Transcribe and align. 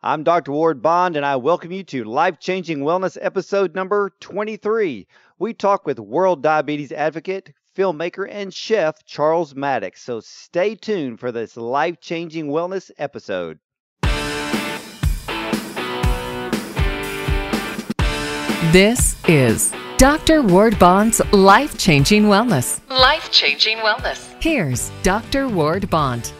I'm 0.00 0.22
Dr. 0.22 0.52
Ward 0.52 0.80
Bond, 0.80 1.16
and 1.16 1.26
I 1.26 1.34
welcome 1.34 1.72
you 1.72 1.82
to 1.82 2.04
Life 2.04 2.38
Changing 2.38 2.78
Wellness 2.78 3.18
episode 3.20 3.74
number 3.74 4.12
23. 4.20 5.08
We 5.40 5.54
talk 5.54 5.86
with 5.86 5.98
world 5.98 6.40
diabetes 6.40 6.92
advocate, 6.92 7.52
filmmaker, 7.76 8.28
and 8.30 8.54
chef 8.54 9.04
Charles 9.04 9.56
Mattocks. 9.56 10.00
So 10.04 10.20
stay 10.20 10.76
tuned 10.76 11.18
for 11.18 11.32
this 11.32 11.56
life 11.56 11.98
changing 12.00 12.46
wellness 12.46 12.92
episode. 12.96 13.58
This 18.70 19.16
is 19.28 19.72
Dr. 19.96 20.42
Ward 20.42 20.78
Bond's 20.78 21.20
Life 21.32 21.76
Changing 21.76 22.26
Wellness. 22.26 22.88
Life 22.88 23.32
Changing 23.32 23.78
Wellness. 23.78 24.32
Here's 24.40 24.92
Dr. 25.02 25.48
Ward 25.48 25.90
Bond. 25.90 26.32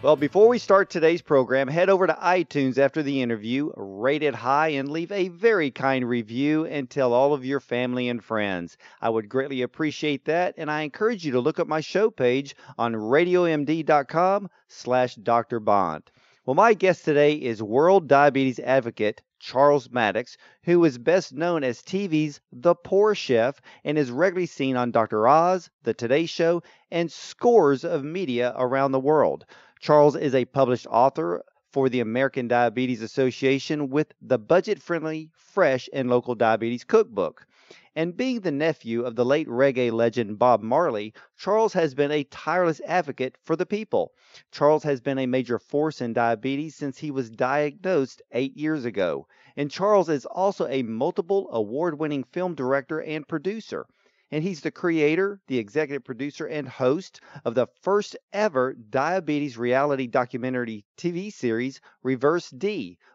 Well, 0.00 0.14
before 0.14 0.46
we 0.46 0.58
start 0.58 0.90
today's 0.90 1.22
program, 1.22 1.66
head 1.66 1.90
over 1.90 2.06
to 2.06 2.12
iTunes 2.12 2.78
after 2.78 3.02
the 3.02 3.20
interview, 3.20 3.72
rate 3.76 4.22
it 4.22 4.32
high, 4.36 4.68
and 4.68 4.88
leave 4.88 5.10
a 5.10 5.26
very 5.26 5.72
kind 5.72 6.08
review 6.08 6.66
and 6.66 6.88
tell 6.88 7.12
all 7.12 7.34
of 7.34 7.44
your 7.44 7.58
family 7.58 8.08
and 8.08 8.22
friends. 8.22 8.78
I 9.00 9.10
would 9.10 9.28
greatly 9.28 9.62
appreciate 9.62 10.24
that, 10.26 10.54
and 10.56 10.70
I 10.70 10.82
encourage 10.82 11.26
you 11.26 11.32
to 11.32 11.40
look 11.40 11.58
up 11.58 11.66
my 11.66 11.80
show 11.80 12.12
page 12.12 12.54
on 12.78 12.94
radiomd.com 12.94 14.48
slash 14.68 15.16
Dr. 15.16 15.58
Bond. 15.58 16.04
Well, 16.46 16.54
my 16.54 16.74
guest 16.74 17.04
today 17.04 17.34
is 17.34 17.60
World 17.60 18.06
Diabetes 18.06 18.60
Advocate 18.60 19.20
Charles 19.40 19.90
Mattocks, 19.90 20.36
who 20.62 20.84
is 20.84 20.96
best 20.96 21.32
known 21.32 21.62
as 21.62 21.82
TV's 21.82 22.40
The 22.52 22.74
Poor 22.74 23.14
Chef 23.14 23.60
and 23.84 23.98
is 23.98 24.10
regularly 24.10 24.46
seen 24.46 24.76
on 24.76 24.90
Dr. 24.90 25.28
Oz, 25.28 25.70
The 25.82 25.94
Today 25.94 26.26
Show, 26.26 26.62
and 26.90 27.10
scores 27.10 27.84
of 27.84 28.04
media 28.04 28.54
around 28.56 28.92
the 28.92 29.00
world. 29.00 29.44
Charles 29.80 30.16
is 30.16 30.34
a 30.34 30.44
published 30.44 30.88
author 30.90 31.44
for 31.70 31.88
the 31.88 32.00
American 32.00 32.48
Diabetes 32.48 33.00
Association 33.00 33.90
with 33.90 34.12
the 34.20 34.38
budget 34.38 34.82
friendly, 34.82 35.30
fresh, 35.34 35.88
and 35.92 36.10
local 36.10 36.34
diabetes 36.34 36.82
cookbook. 36.82 37.46
And 37.94 38.16
being 38.16 38.40
the 38.40 38.50
nephew 38.50 39.02
of 39.02 39.14
the 39.14 39.24
late 39.24 39.46
reggae 39.46 39.92
legend 39.92 40.38
Bob 40.38 40.62
Marley, 40.62 41.14
Charles 41.36 41.74
has 41.74 41.94
been 41.94 42.10
a 42.10 42.24
tireless 42.24 42.80
advocate 42.86 43.36
for 43.44 43.54
the 43.54 43.66
people. 43.66 44.12
Charles 44.50 44.82
has 44.82 45.00
been 45.00 45.18
a 45.18 45.26
major 45.26 45.60
force 45.60 46.00
in 46.00 46.12
diabetes 46.12 46.74
since 46.74 46.98
he 46.98 47.12
was 47.12 47.30
diagnosed 47.30 48.20
eight 48.32 48.56
years 48.56 48.84
ago. 48.84 49.28
And 49.56 49.70
Charles 49.70 50.08
is 50.08 50.26
also 50.26 50.66
a 50.66 50.82
multiple 50.82 51.48
award 51.52 52.00
winning 52.00 52.24
film 52.24 52.56
director 52.56 53.00
and 53.00 53.28
producer 53.28 53.86
and 54.30 54.44
he's 54.44 54.60
the 54.60 54.70
creator, 54.70 55.40
the 55.46 55.58
executive 55.58 56.04
producer, 56.04 56.46
and 56.46 56.68
host 56.68 57.20
of 57.44 57.54
the 57.54 57.66
first 57.80 58.16
ever 58.32 58.74
diabetes 58.74 59.56
reality 59.56 60.06
documentary 60.06 60.84
TV 60.96 61.32
series, 61.32 61.80
Reversed, 62.02 62.62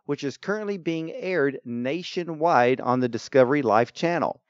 which 0.05 0.23
is 0.23 0.37
currently 0.37 0.77
being 0.77 1.11
aired 1.11 1.59
nationwide 1.63 2.81
on 2.81 2.99
the 2.99 3.09
Discovery 3.09 3.61
Life 3.61 3.93
channel. 3.93 4.41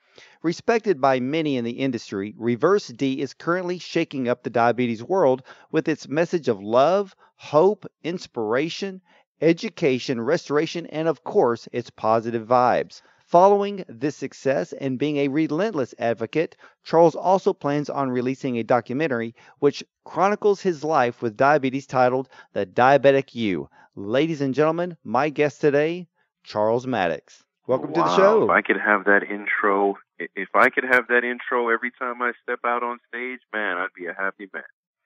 Respected 0.42 1.02
by 1.02 1.20
many 1.20 1.58
in 1.58 1.66
the 1.66 1.80
industry, 1.80 2.34
Reversed 2.38 3.02
is 3.02 3.34
currently 3.34 3.80
shaking 3.80 4.28
up 4.28 4.44
the 4.44 4.50
diabetes 4.50 5.04
world 5.04 5.42
with 5.72 5.88
its 5.88 6.08
message 6.08 6.48
of 6.48 6.62
love, 6.62 7.16
hope, 7.36 7.86
inspiration, 8.04 9.02
education, 9.42 10.22
restoration, 10.22 10.86
and 10.86 11.08
of 11.08 11.24
course, 11.24 11.68
its 11.72 11.90
positive 11.90 12.48
vibes. 12.48 13.02
Following 13.34 13.84
this 13.90 14.16
success 14.16 14.74
and 14.74 15.00
being 15.00 15.18
a 15.18 15.28
relentless 15.28 15.96
advocate, 15.98 16.56
Charles 16.84 17.16
also 17.16 17.52
plans 17.52 17.90
on 17.90 18.12
releasing 18.12 18.60
a 18.60 18.64
documentary 18.64 19.34
which 19.58 19.84
chronicles 20.04 20.62
his 20.62 20.84
life 20.84 21.20
with 21.24 21.36
diabetes 21.36 21.88
titled 21.88 22.30
The 22.54 22.68
Diabetic 22.68 23.34
You. 23.34 23.72
Ladies 23.96 24.40
and 24.42 24.54
gentlemen, 24.54 24.98
my 25.04 25.30
guest 25.30 25.62
today, 25.62 26.08
Charles 26.44 26.86
Mattocks. 26.86 27.44
Welcome 27.66 27.94
wow, 27.94 28.04
to 28.04 28.10
the 28.12 28.16
show. 28.16 28.44
If 28.44 28.50
I 28.52 28.62
could 28.62 28.80
have 28.80 29.06
that 29.06 29.24
intro, 29.24 29.96
if 30.20 30.50
I 30.54 30.70
could 30.70 30.84
have 30.84 31.08
that 31.08 31.24
intro 31.24 31.70
every 31.70 31.90
time 31.90 32.22
I 32.22 32.34
step 32.44 32.60
out 32.64 32.84
on 32.84 33.00
stage, 33.08 33.40
man, 33.52 33.78
I'd 33.78 33.96
be 33.98 34.06
a 34.06 34.14
happy 34.14 34.48
man. 34.54 34.62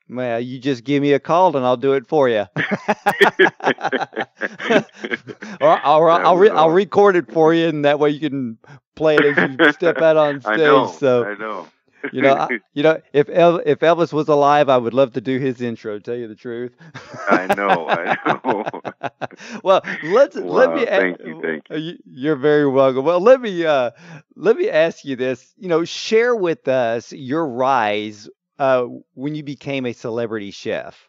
Well, 0.09 0.39
you 0.39 0.59
just 0.59 0.83
give 0.83 1.01
me 1.01 1.13
a 1.13 1.19
call 1.19 1.55
and 1.55 1.65
I'll 1.65 1.77
do 1.77 1.93
it 1.93 2.07
for 2.07 2.29
you. 2.29 2.45
or 5.59 5.69
I'll, 5.83 6.05
I'll, 6.23 6.37
re- 6.37 6.49
I'll 6.49 6.69
record 6.71 7.15
it 7.15 7.31
for 7.31 7.53
you, 7.53 7.67
and 7.67 7.85
that 7.85 7.99
way 7.99 8.09
you 8.11 8.19
can 8.19 8.57
play 8.95 9.19
it 9.19 9.25
as 9.25 9.39
you 9.41 9.59
step 9.71 10.01
out 10.01 10.17
on 10.17 10.41
stage. 10.41 10.59
I 10.59 10.65
know, 10.65 10.99
so 10.99 11.27
I 11.27 11.35
know. 11.35 11.67
you 12.11 12.21
know, 12.21 12.33
I, 12.33 12.49
you 12.73 12.83
know, 12.83 13.01
if 13.13 13.29
El- 13.29 13.61
if 13.65 13.79
Elvis 13.79 14.13
was 14.13 14.27
alive, 14.27 14.69
I 14.69 14.77
would 14.77 14.93
love 14.93 15.13
to 15.13 15.21
do 15.21 15.39
his 15.39 15.61
intro. 15.61 15.99
Tell 15.99 16.15
you 16.15 16.27
the 16.27 16.35
truth. 16.35 16.73
I 17.27 17.47
know, 17.47 17.87
I 17.89 18.15
know. 18.25 18.63
well, 19.63 19.81
let's 20.01 20.35
wow, 20.35 20.53
let 20.53 20.71
me. 20.73 20.85
Thank 20.85 21.19
you, 21.23 21.35
thank 21.41 21.69
you. 21.69 21.97
You're 22.05 22.35
very 22.35 22.67
welcome. 22.67 23.03
Well, 23.05 23.19
let 23.19 23.41
me 23.41 23.65
uh, 23.65 23.91
let 24.35 24.57
me 24.57 24.69
ask 24.69 25.03
you 25.05 25.15
this. 25.15 25.53
You 25.57 25.67
know, 25.69 25.83
share 25.85 26.35
with 26.35 26.67
us 26.67 27.11
your 27.11 27.47
rise 27.47 28.29
uh, 28.59 28.85
when 29.13 29.35
you 29.35 29.43
became 29.43 29.85
a 29.85 29.93
celebrity 29.93 30.51
chef. 30.51 31.07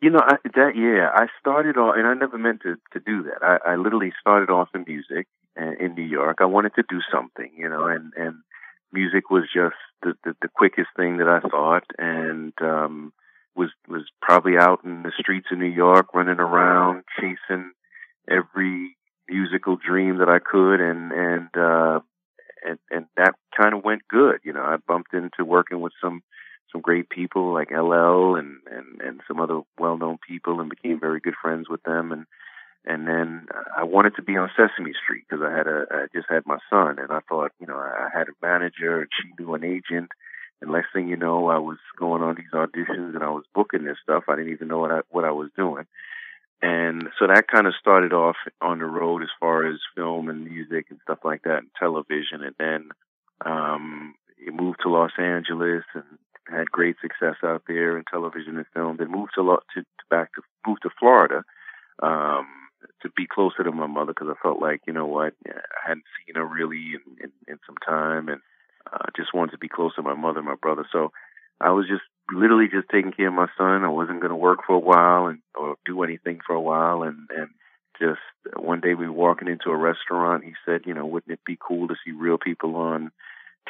You 0.00 0.10
know 0.10 0.20
I, 0.22 0.36
that 0.54 0.76
yeah, 0.76 1.10
I 1.12 1.26
started 1.40 1.76
off, 1.76 1.94
and 1.96 2.06
I 2.06 2.14
never 2.14 2.38
meant 2.38 2.62
to 2.62 2.76
to 2.92 3.00
do 3.00 3.24
that. 3.24 3.42
I, 3.42 3.72
I 3.72 3.76
literally 3.76 4.12
started 4.20 4.50
off 4.50 4.68
in 4.74 4.84
music 4.86 5.26
uh, 5.60 5.72
in 5.80 5.94
New 5.94 6.04
York. 6.04 6.38
I 6.40 6.44
wanted 6.44 6.74
to 6.76 6.84
do 6.88 7.00
something, 7.12 7.50
you 7.56 7.68
know, 7.68 7.86
and 7.86 8.12
and 8.16 8.36
music 8.92 9.30
was 9.30 9.44
just 9.52 9.74
the 10.02 10.14
the, 10.24 10.34
the 10.40 10.48
quickest 10.48 10.88
thing 10.96 11.18
that 11.18 11.28
I 11.28 11.40
thought, 11.40 11.84
and 11.98 12.52
um, 12.60 13.12
was 13.56 13.70
was 13.88 14.04
probably 14.22 14.56
out 14.56 14.84
in 14.84 15.02
the 15.02 15.12
streets 15.18 15.48
of 15.50 15.58
New 15.58 15.66
York, 15.66 16.14
running 16.14 16.38
around, 16.38 17.02
chasing 17.18 17.72
every 18.30 18.96
musical 19.28 19.76
dream 19.76 20.18
that 20.18 20.28
I 20.28 20.38
could, 20.38 20.80
and 20.80 21.10
and 21.12 21.48
uh, 21.56 22.00
and 22.64 22.78
and 22.90 23.06
that 23.16 23.34
kind 23.56 23.74
of 23.74 23.84
went 23.84 24.02
good. 24.08 24.38
You 24.44 24.52
know, 24.52 24.62
I 24.62 24.76
bumped 24.76 25.12
into 25.12 25.44
working 25.44 25.80
with 25.80 25.92
some 26.00 26.22
some 26.72 26.80
great 26.80 27.08
people 27.08 27.52
like 27.52 27.70
LL 27.70 28.36
and 28.36 28.58
and 28.70 29.00
and 29.00 29.20
some 29.26 29.40
other 29.40 29.60
well-known 29.78 30.18
people 30.26 30.60
and 30.60 30.70
became 30.70 31.00
very 31.00 31.20
good 31.20 31.34
friends 31.40 31.68
with 31.68 31.82
them. 31.82 32.12
And 32.12 32.26
and 32.84 33.06
then 33.06 33.46
I 33.76 33.84
wanted 33.84 34.16
to 34.16 34.22
be 34.22 34.36
on 34.36 34.50
Sesame 34.56 34.92
Street 35.02 35.24
because 35.28 35.44
I 35.44 35.56
had 35.56 35.66
a 35.66 35.84
I 35.90 36.06
just 36.14 36.26
had 36.28 36.46
my 36.46 36.58
son 36.70 36.98
and 36.98 37.10
I 37.10 37.20
thought 37.28 37.52
you 37.60 37.66
know 37.66 37.76
I 37.76 38.08
had 38.12 38.28
a 38.28 38.46
manager 38.46 39.00
and 39.00 39.08
she 39.20 39.42
knew 39.42 39.54
an 39.54 39.64
agent. 39.64 40.10
And 40.60 40.72
next 40.72 40.88
thing 40.92 41.08
you 41.08 41.16
know 41.16 41.48
I 41.48 41.58
was 41.58 41.78
going 41.98 42.22
on 42.22 42.34
these 42.34 42.52
auditions 42.52 43.14
and 43.14 43.22
I 43.22 43.30
was 43.30 43.44
booking 43.54 43.84
this 43.84 43.98
stuff. 44.02 44.24
I 44.28 44.36
didn't 44.36 44.52
even 44.52 44.68
know 44.68 44.78
what 44.78 44.90
I 44.90 45.00
what 45.10 45.24
I 45.24 45.32
was 45.32 45.50
doing. 45.56 45.86
And 46.60 47.08
so 47.18 47.28
that 47.28 47.46
kind 47.46 47.68
of 47.68 47.74
started 47.78 48.12
off 48.12 48.36
on 48.60 48.80
the 48.80 48.84
road 48.84 49.22
as 49.22 49.28
far 49.38 49.66
as 49.68 49.78
film 49.94 50.28
and 50.28 50.44
music 50.44 50.86
and 50.90 50.98
stuff 51.02 51.18
like 51.24 51.42
that 51.42 51.58
and 51.58 51.68
television. 51.78 52.42
And 52.42 52.54
then 52.58 52.88
um 53.44 54.14
it 54.38 54.54
moved 54.54 54.80
to 54.82 54.88
Los 54.88 55.12
Angeles 55.18 55.84
and 55.94 56.04
had 56.50 56.70
great 56.70 56.96
success 57.00 57.36
out 57.42 57.62
there 57.66 57.96
in 57.96 58.04
television 58.10 58.56
and 58.56 58.66
film. 58.74 58.96
Then 58.96 59.10
moved 59.10 59.32
to, 59.36 59.42
to, 59.42 59.80
to 59.80 60.04
back 60.10 60.34
to 60.34 60.42
moved 60.66 60.82
to 60.82 60.90
Florida 60.98 61.42
um, 62.02 62.46
to 63.02 63.10
be 63.16 63.26
closer 63.26 63.62
to 63.64 63.72
my 63.72 63.86
mother 63.86 64.12
because 64.12 64.28
I 64.30 64.42
felt 64.42 64.60
like 64.60 64.82
you 64.86 64.92
know 64.92 65.06
what 65.06 65.34
I 65.46 65.60
hadn't 65.86 66.04
seen 66.26 66.36
her 66.36 66.46
really 66.46 66.94
in, 66.94 67.24
in, 67.24 67.32
in 67.46 67.58
some 67.66 67.76
time, 67.86 68.28
and 68.28 68.40
uh, 68.92 69.06
just 69.16 69.34
wanted 69.34 69.52
to 69.52 69.58
be 69.58 69.68
close 69.68 69.94
to 69.96 70.02
my 70.02 70.14
mother 70.14 70.38
and 70.38 70.48
my 70.48 70.56
brother. 70.60 70.86
So 70.92 71.12
I 71.60 71.70
was 71.70 71.86
just 71.88 72.02
literally 72.32 72.68
just 72.70 72.88
taking 72.90 73.12
care 73.12 73.28
of 73.28 73.34
my 73.34 73.48
son. 73.56 73.84
I 73.84 73.88
wasn't 73.88 74.20
going 74.20 74.30
to 74.30 74.36
work 74.36 74.60
for 74.66 74.74
a 74.74 74.78
while 74.78 75.26
and 75.26 75.40
or 75.54 75.76
do 75.84 76.02
anything 76.02 76.40
for 76.46 76.54
a 76.54 76.60
while, 76.60 77.02
and 77.02 77.28
and 77.36 77.48
just 78.00 78.20
one 78.56 78.80
day 78.80 78.94
we 78.94 79.06
were 79.06 79.12
walking 79.12 79.48
into 79.48 79.70
a 79.70 79.76
restaurant. 79.76 80.44
He 80.44 80.52
said, 80.64 80.82
you 80.86 80.94
know, 80.94 81.04
wouldn't 81.04 81.32
it 81.32 81.40
be 81.44 81.58
cool 81.60 81.88
to 81.88 81.96
see 82.04 82.12
real 82.12 82.38
people 82.38 82.76
on 82.76 83.10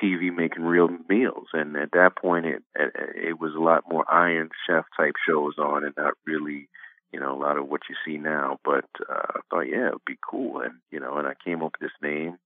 TV 0.02 0.34
making 0.34 0.64
real 0.64 0.88
meals. 1.08 1.48
And 1.52 1.76
at 1.76 1.92
that 1.92 2.16
point, 2.16 2.46
it 2.46 2.62
it 2.74 3.40
was 3.40 3.54
a 3.54 3.60
lot 3.60 3.84
more 3.88 4.04
Iron 4.10 4.50
Chef 4.66 4.84
type 4.96 5.14
shows 5.28 5.54
on, 5.58 5.84
and 5.84 5.94
not 5.96 6.14
really, 6.26 6.68
you 7.12 7.20
know, 7.20 7.34
a 7.34 7.40
lot 7.40 7.58
of 7.58 7.68
what 7.68 7.82
you 7.88 7.96
see 8.04 8.18
now. 8.18 8.58
But 8.64 8.86
uh, 9.08 9.32
I 9.36 9.40
thought, 9.50 9.68
yeah, 9.68 9.88
it 9.88 9.92
would 9.94 10.04
be 10.06 10.18
cool, 10.28 10.60
and 10.60 10.74
you 10.90 11.00
know, 11.00 11.16
and 11.16 11.26
I 11.26 11.34
came 11.44 11.62
up 11.62 11.72
with 11.80 11.90
this 11.90 12.08
name, 12.08 12.38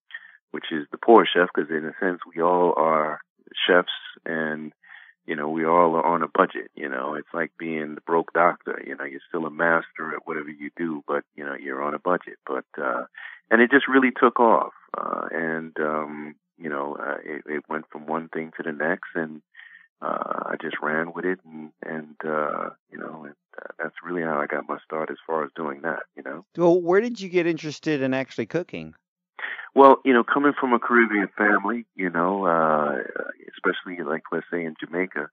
which 0.50 0.66
is 0.72 0.86
the 0.90 0.98
Poor 0.98 1.26
Chef, 1.26 1.48
because 1.54 1.70
in 1.70 1.86
a 1.86 1.94
sense, 2.00 2.20
we 2.34 2.42
all 2.42 2.74
are 2.76 3.20
chefs, 3.66 3.92
and 4.24 4.72
you 5.26 5.36
know, 5.36 5.48
we 5.48 5.64
all 5.64 5.94
are 5.94 6.04
on 6.04 6.22
a 6.22 6.28
budget. 6.28 6.70
You 6.74 6.88
know, 6.88 7.14
it's 7.14 7.32
like 7.32 7.52
being 7.58 7.94
the 7.94 8.00
broke 8.00 8.32
doctor. 8.32 8.82
You 8.84 8.96
know, 8.96 9.04
you're 9.04 9.20
still 9.28 9.46
a 9.46 9.50
master 9.50 10.14
at 10.14 10.26
whatever 10.26 10.50
you 10.50 10.70
do, 10.76 11.02
but 11.06 11.22
you 11.36 11.44
know, 11.44 11.54
you're 11.54 11.82
on 11.82 11.94
a 11.94 11.98
budget. 11.98 12.38
But 12.46 12.64
uh, 12.76 13.04
and 13.50 13.60
it 13.60 13.70
just 13.70 13.88
really 13.88 14.10
took 14.10 14.40
off, 14.40 14.72
uh, 14.96 15.28
and 15.30 15.76
um, 15.78 16.34
you 16.62 16.68
know, 16.68 16.96
uh, 16.98 17.18
it, 17.24 17.42
it 17.46 17.64
went 17.68 17.86
from 17.90 18.06
one 18.06 18.28
thing 18.28 18.52
to 18.56 18.62
the 18.62 18.72
next, 18.72 19.10
and 19.14 19.42
uh, 20.00 20.44
I 20.46 20.54
just 20.60 20.76
ran 20.82 21.12
with 21.12 21.24
it, 21.24 21.38
and 21.44 21.70
and 21.84 22.16
uh, 22.24 22.70
you 22.90 22.98
know, 22.98 23.24
and, 23.24 23.34
uh, 23.58 23.72
that's 23.78 23.96
really 24.04 24.22
how 24.22 24.40
I 24.40 24.46
got 24.46 24.68
my 24.68 24.78
start 24.84 25.10
as 25.10 25.18
far 25.26 25.44
as 25.44 25.50
doing 25.56 25.82
that. 25.82 26.00
You 26.16 26.22
know. 26.22 26.44
Well, 26.56 26.80
where 26.80 27.00
did 27.00 27.20
you 27.20 27.28
get 27.28 27.46
interested 27.46 28.02
in 28.02 28.14
actually 28.14 28.46
cooking? 28.46 28.94
Well, 29.74 29.96
you 30.04 30.12
know, 30.12 30.22
coming 30.22 30.52
from 30.58 30.74
a 30.74 30.78
Caribbean 30.78 31.28
family, 31.36 31.86
you 31.96 32.10
know, 32.10 32.46
uh, 32.46 32.98
especially 33.54 34.04
like 34.04 34.22
let's 34.30 34.46
say 34.50 34.64
in 34.64 34.74
Jamaica, 34.78 35.30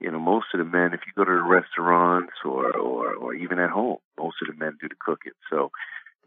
you 0.00 0.10
know, 0.10 0.18
most 0.18 0.46
of 0.52 0.58
the 0.58 0.64
men, 0.64 0.92
if 0.92 1.00
you 1.06 1.12
go 1.16 1.24
to 1.24 1.30
the 1.30 1.42
restaurants 1.42 2.34
or, 2.44 2.76
or, 2.76 3.14
or 3.14 3.34
even 3.34 3.58
at 3.58 3.70
home, 3.70 3.98
most 4.18 4.36
of 4.42 4.48
the 4.48 4.58
men 4.58 4.76
do 4.80 4.88
the 4.88 4.94
cooking. 4.98 5.32
So, 5.50 5.70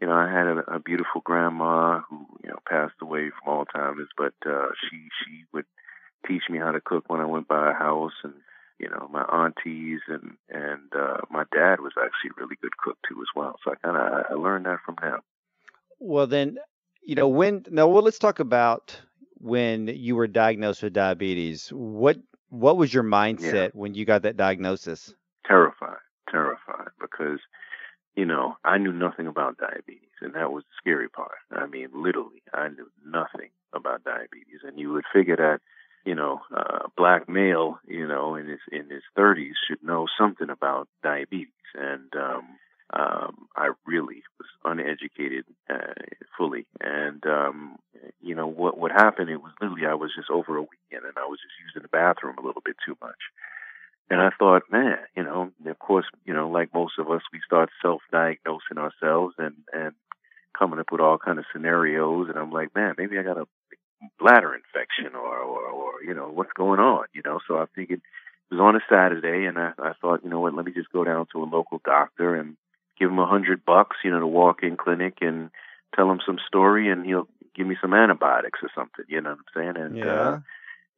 you 0.00 0.06
know, 0.06 0.14
I 0.14 0.30
had 0.30 0.46
a, 0.46 0.76
a 0.76 0.78
beautiful 0.78 1.20
grandma 1.22 2.00
who, 2.08 2.26
you 2.42 2.50
know, 2.50 2.58
passed 2.68 2.94
away 3.02 3.30
from 3.30 3.52
Alzheimer's, 3.52 4.08
but, 4.16 4.34
uh, 4.46 4.68
she, 4.82 5.08
she 5.22 5.44
would 5.52 5.66
teach 6.26 6.44
me 6.48 6.58
how 6.58 6.72
to 6.72 6.80
cook 6.80 7.04
when 7.08 7.20
I 7.20 7.26
went 7.26 7.48
by 7.48 7.70
a 7.70 7.74
house 7.74 8.12
and, 8.24 8.34
you 8.78 8.88
know, 8.88 9.08
my 9.12 9.22
aunties 9.22 10.00
and, 10.08 10.36
and, 10.48 10.92
uh, 10.98 11.18
my 11.30 11.44
dad 11.52 11.80
was 11.80 11.92
actually 11.98 12.30
a 12.30 12.40
really 12.40 12.56
good 12.62 12.76
cook 12.78 12.96
too 13.08 13.20
as 13.20 13.28
well. 13.36 13.56
So 13.62 13.72
I 13.72 13.74
kind 13.76 13.96
of, 13.96 14.24
I 14.30 14.34
learned 14.34 14.66
that 14.66 14.78
from 14.86 14.96
them. 15.02 15.20
Well, 15.98 16.26
then, 16.26 16.58
you 17.02 17.14
know, 17.14 17.28
when, 17.28 17.66
now, 17.70 17.88
well, 17.88 18.02
let's 18.02 18.18
talk 18.18 18.40
about 18.40 18.98
when 19.34 19.88
you 19.88 20.16
were 20.16 20.26
diagnosed 20.26 20.82
with 20.82 20.94
diabetes. 20.94 21.68
What, 21.68 22.18
what 22.48 22.78
was 22.78 22.92
your 22.92 23.04
mindset 23.04 23.52
yeah. 23.52 23.68
when 23.74 23.94
you 23.94 24.06
got 24.06 24.22
that 24.22 24.36
diagnosis? 24.36 25.14
Terrified, 25.46 25.98
terrified, 26.30 26.88
because 27.00 27.40
you 28.20 28.26
know 28.26 28.58
I 28.66 28.76
knew 28.76 28.92
nothing 28.92 29.26
about 29.26 29.56
diabetes, 29.56 30.18
and 30.20 30.34
that 30.34 30.52
was 30.52 30.64
the 30.64 30.74
scary 30.76 31.08
part. 31.08 31.38
I 31.50 31.64
mean, 31.66 31.88
literally, 31.94 32.42
I 32.52 32.68
knew 32.68 32.90
nothing 33.06 33.48
about 33.72 34.04
diabetes, 34.04 34.60
and 34.62 34.78
you 34.78 34.92
would 34.92 35.04
figure 35.10 35.36
that 35.36 35.60
you 36.04 36.14
know 36.14 36.42
a 36.54 36.90
black 36.98 37.30
male, 37.30 37.78
you 37.88 38.06
know, 38.06 38.34
in 38.34 38.46
his 38.46 38.60
in 38.70 38.90
his 38.90 39.04
30s 39.16 39.56
should 39.66 39.82
know 39.82 40.06
something 40.20 40.50
about 40.50 40.86
diabetes, 41.02 41.64
and 41.74 42.12
um, 42.14 42.44
um, 42.92 43.48
I 43.56 43.70
really 43.86 44.22
was 44.38 44.48
uneducated 44.66 45.46
uh, 45.70 45.94
fully, 46.36 46.66
and 46.78 47.24
um, 47.24 47.78
you 48.20 48.34
know 48.34 48.48
what 48.48 48.76
what 48.76 48.90
happened? 48.90 49.30
It 49.30 49.42
was 49.42 49.52
literally 49.62 49.86
I 49.86 49.94
was 49.94 50.10
just 50.14 50.28
over 50.28 50.58
a 50.58 50.68
weekend, 50.72 51.06
and 51.08 51.16
I 51.16 51.24
was 51.24 51.38
just 51.40 51.56
using 51.64 51.80
the 51.80 51.88
bathroom 51.88 52.36
a 52.36 52.44
little 52.44 52.62
bit 52.62 52.76
too 52.84 52.98
much, 53.00 53.22
and 54.10 54.20
I 54.20 54.30
thought, 54.36 54.62
man, 54.70 54.98
you 55.16 55.22
know, 55.22 55.52
of 55.64 55.78
course, 55.78 56.06
you 56.24 56.34
know, 56.34 56.50
like 56.50 56.74
most 56.74 56.98
of 56.98 57.08
us, 57.10 57.22
we 57.32 57.40
start 57.46 57.70
self-diagnosing 57.80 58.76
ourselves 58.76 59.34
and 59.38 59.54
and 59.72 59.92
coming 60.58 60.80
up 60.80 60.90
with 60.90 61.00
all 61.00 61.16
kind 61.16 61.38
of 61.38 61.44
scenarios, 61.52 62.28
and 62.28 62.36
I'm 62.36 62.50
like, 62.50 62.74
man, 62.74 62.94
maybe 62.98 63.18
I 63.18 63.22
got 63.22 63.38
a 63.38 63.46
bladder 64.18 64.54
infection 64.54 65.14
or 65.14 65.38
or, 65.38 65.68
or 65.68 65.92
you 66.04 66.12
know 66.12 66.28
what's 66.28 66.52
going 66.54 66.80
on, 66.80 67.04
you 67.14 67.22
know. 67.24 67.38
So 67.46 67.56
I 67.58 67.66
figured 67.74 68.00
it 68.50 68.54
was 68.54 68.60
on 68.60 68.76
a 68.76 68.80
Saturday, 68.88 69.46
and 69.46 69.56
I, 69.58 69.72
I 69.78 69.92
thought, 70.00 70.24
you 70.24 70.30
know 70.30 70.40
what, 70.40 70.54
let 70.54 70.66
me 70.66 70.72
just 70.72 70.92
go 70.92 71.04
down 71.04 71.26
to 71.32 71.42
a 71.42 71.44
local 71.44 71.80
doctor 71.84 72.34
and 72.34 72.56
give 72.98 73.10
him 73.10 73.18
a 73.20 73.26
hundred 73.26 73.64
bucks, 73.64 73.96
you 74.04 74.10
know, 74.10 74.20
to 74.20 74.26
walk 74.26 74.62
in 74.62 74.76
clinic 74.76 75.18
and 75.20 75.50
tell 75.94 76.10
him 76.10 76.20
some 76.26 76.38
story, 76.48 76.90
and 76.90 77.06
he'll 77.06 77.28
give 77.54 77.66
me 77.66 77.76
some 77.80 77.94
antibiotics 77.94 78.58
or 78.62 78.70
something. 78.74 79.04
You 79.08 79.20
know 79.20 79.30
what 79.30 79.38
I'm 79.38 79.74
saying? 79.74 79.84
And 79.84 79.96
yeah. 79.96 80.20
uh, 80.20 80.38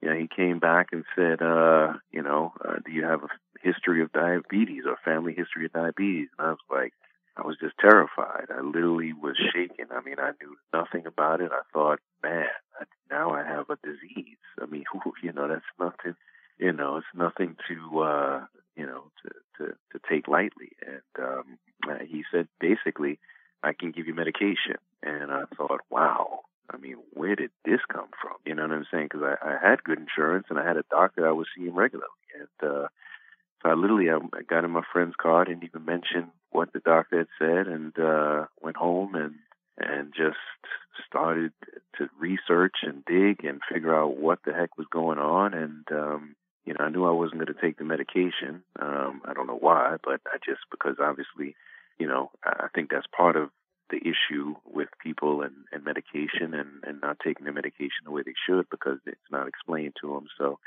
you 0.03 0.09
know, 0.11 0.17
he 0.17 0.27
came 0.27 0.59
back 0.59 0.89
and 0.93 1.05
said, 1.15 1.41
uh, 1.41 1.95
you 2.11 2.23
know, 2.23 2.53
uh, 2.63 2.77
do 2.85 2.91
you 2.91 3.05
have 3.05 3.23
a 3.23 3.29
history 3.63 4.03
of 4.03 4.13
diabetes 4.13 4.83
or 4.87 4.97
family 5.05 5.33
history 5.33 5.67
of 5.67 5.73
diabetes? 5.73 6.29
And 6.39 6.49
I 6.49 6.51
was 6.51 6.59
like, 6.71 6.93
I 7.37 7.47
was 7.47 7.57
just 7.61 7.75
terrified. 7.81 8.49
I 8.51 8.61
literally 8.61 9.13
was 9.13 9.37
shaking. 9.55 9.87
I 9.91 10.03
mean, 10.03 10.17
I 10.19 10.33
knew 10.43 10.57
nothing 10.75 11.07
about 11.07 11.41
it. 11.41 11.51
I 11.53 11.63
thought, 11.73 12.01
man, 12.23 12.47
now 13.11 13.31
I 13.31 13.45
have 13.45 13.71
a 13.71 13.79
disease. 13.83 14.37
I 14.61 14.67
mean, 14.67 14.85
you 15.23 15.33
know, 15.33 15.49
that's 15.49 15.63
nothing. 15.79 16.17
You 16.59 16.73
know, 16.73 16.97
it's 16.97 17.07
nothing 17.15 17.57
to, 17.69 18.01
uh, 18.01 18.45
you 18.77 18.87
know, 18.87 19.05
to 19.23 19.31
to 19.59 19.73
to 19.93 20.01
take 20.11 20.29
lightly. 20.29 20.73
And 20.87 21.25
um, 21.25 21.59
he 22.07 22.25
said, 22.31 22.49
basically, 22.61 23.19
I 23.63 23.73
can 23.73 23.93
give 23.93 24.07
you 24.07 24.15
medication. 24.15 24.77
And 25.03 25.33
I 25.33 25.45
thought, 25.57 25.81
wow. 25.91 26.41
I 26.71 26.77
mean, 26.77 26.97
where 27.13 27.37
did 27.37 27.51
this 27.65 27.81
come 27.93 28.09
from? 28.21 28.37
You 28.47 28.55
know 28.55 28.63
what 28.63 28.73
I'm 28.73 28.87
saying? 28.91 29.09
Because 29.11 29.23
I, 29.23 29.49
I 29.49 29.71
had 29.71 29.85
good 29.85 29.99
insurance 29.99 30.47
and 30.51 30.59
I 30.59 30.67
had 30.67 30.77
a 30.77 30.85
doctor 30.91 31.29
I 31.29 31.33
was 31.33 31.47
seeing 31.57 31.75
regularly. 31.75 32.09
And 32.39 32.71
uh, 32.71 32.89
so 33.63 33.69
I 33.69 33.75
literally 33.75 34.11
I, 34.11 34.17
I 34.37 34.43
got 34.43 34.65
in 34.65 34.71
my 34.71 34.83
friend's 34.93 35.17
car, 35.17 35.45
didn't 35.45 35.65
even 35.65 35.85
mention 35.85 36.31
what 36.51 36.73
the 36.73 36.81
doctor 36.81 37.19
had 37.19 37.29
said, 37.39 37.67
and 37.67 37.99
uh, 37.99 38.47
went 38.61 38.77
home 38.77 39.15
and 39.15 39.35
and 39.79 40.13
just 40.15 40.37
started 41.07 41.53
to 41.97 42.09
research 42.19 42.77
and 42.83 43.05
dig 43.07 43.45
and 43.45 43.61
figure 43.73 43.95
out 43.95 44.19
what 44.19 44.41
the 44.45 44.53
heck 44.53 44.77
was 44.77 44.87
going 44.93 45.19
on. 45.19 45.55
And 45.55 45.85
um, 45.91 46.37
you 46.65 46.75
know, 46.75 46.85
I 46.85 46.91
knew 46.91 47.07
I 47.07 47.13
wasn't 47.13 47.45
going 47.45 47.55
to 47.55 47.61
take 47.61 47.79
the 47.79 47.85
medication. 47.85 48.63
Um, 48.81 49.23
I 49.25 49.33
don't 49.35 49.47
know 49.47 49.59
why, 49.59 49.97
but 50.05 50.21
I 50.27 50.37
just 50.45 50.61
because 50.71 50.97
obviously, 51.01 51.57
you 51.99 52.07
know, 52.07 52.31
I 52.45 52.67
think 52.75 52.91
that's 52.91 53.07
part 53.17 53.37
of 53.37 53.51
the 53.93 53.99
issue 53.99 54.55
with 54.65 54.89
people 55.01 55.43
and, 55.43 55.55
and 55.71 55.85
medication 55.85 56.55
and, 56.55 56.83
and 56.85 57.01
not 57.01 57.19
taking 57.25 57.45
their 57.45 57.53
medication 57.53 58.03
the 58.05 58.11
way 58.11 58.23
they 58.25 58.35
should 58.47 58.69
because 58.71 58.99
it's 59.07 59.31
not 59.31 59.47
explained 59.47 59.95
to 60.01 60.15
them. 60.15 60.27
So 60.37 60.59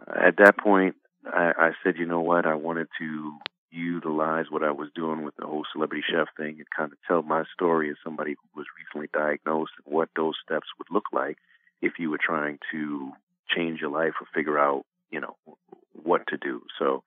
uh, 0.00 0.26
at 0.26 0.38
that 0.38 0.58
point, 0.58 0.96
I, 1.24 1.52
I 1.56 1.70
said, 1.84 1.96
you 1.98 2.06
know 2.06 2.20
what, 2.20 2.46
I 2.46 2.54
wanted 2.54 2.88
to 2.98 3.38
utilize 3.70 4.46
what 4.48 4.62
I 4.62 4.70
was 4.70 4.88
doing 4.94 5.22
with 5.22 5.36
the 5.36 5.46
whole 5.46 5.64
celebrity 5.72 6.02
chef 6.08 6.28
thing 6.36 6.56
and 6.56 6.66
kind 6.76 6.92
of 6.92 6.98
tell 7.06 7.22
my 7.22 7.44
story 7.52 7.90
as 7.90 7.96
somebody 8.02 8.32
who 8.32 8.60
was 8.60 8.66
recently 8.78 9.08
diagnosed 9.12 9.72
and 9.84 9.94
what 9.94 10.08
those 10.16 10.34
steps 10.42 10.66
would 10.78 10.88
look 10.90 11.04
like 11.12 11.36
if 11.82 11.94
you 11.98 12.10
were 12.10 12.18
trying 12.18 12.58
to 12.72 13.12
change 13.54 13.80
your 13.80 13.90
life 13.90 14.14
or 14.20 14.26
figure 14.34 14.58
out, 14.58 14.84
you 15.10 15.20
know, 15.20 15.36
what 15.92 16.22
to 16.28 16.36
do. 16.36 16.62
So 16.78 17.02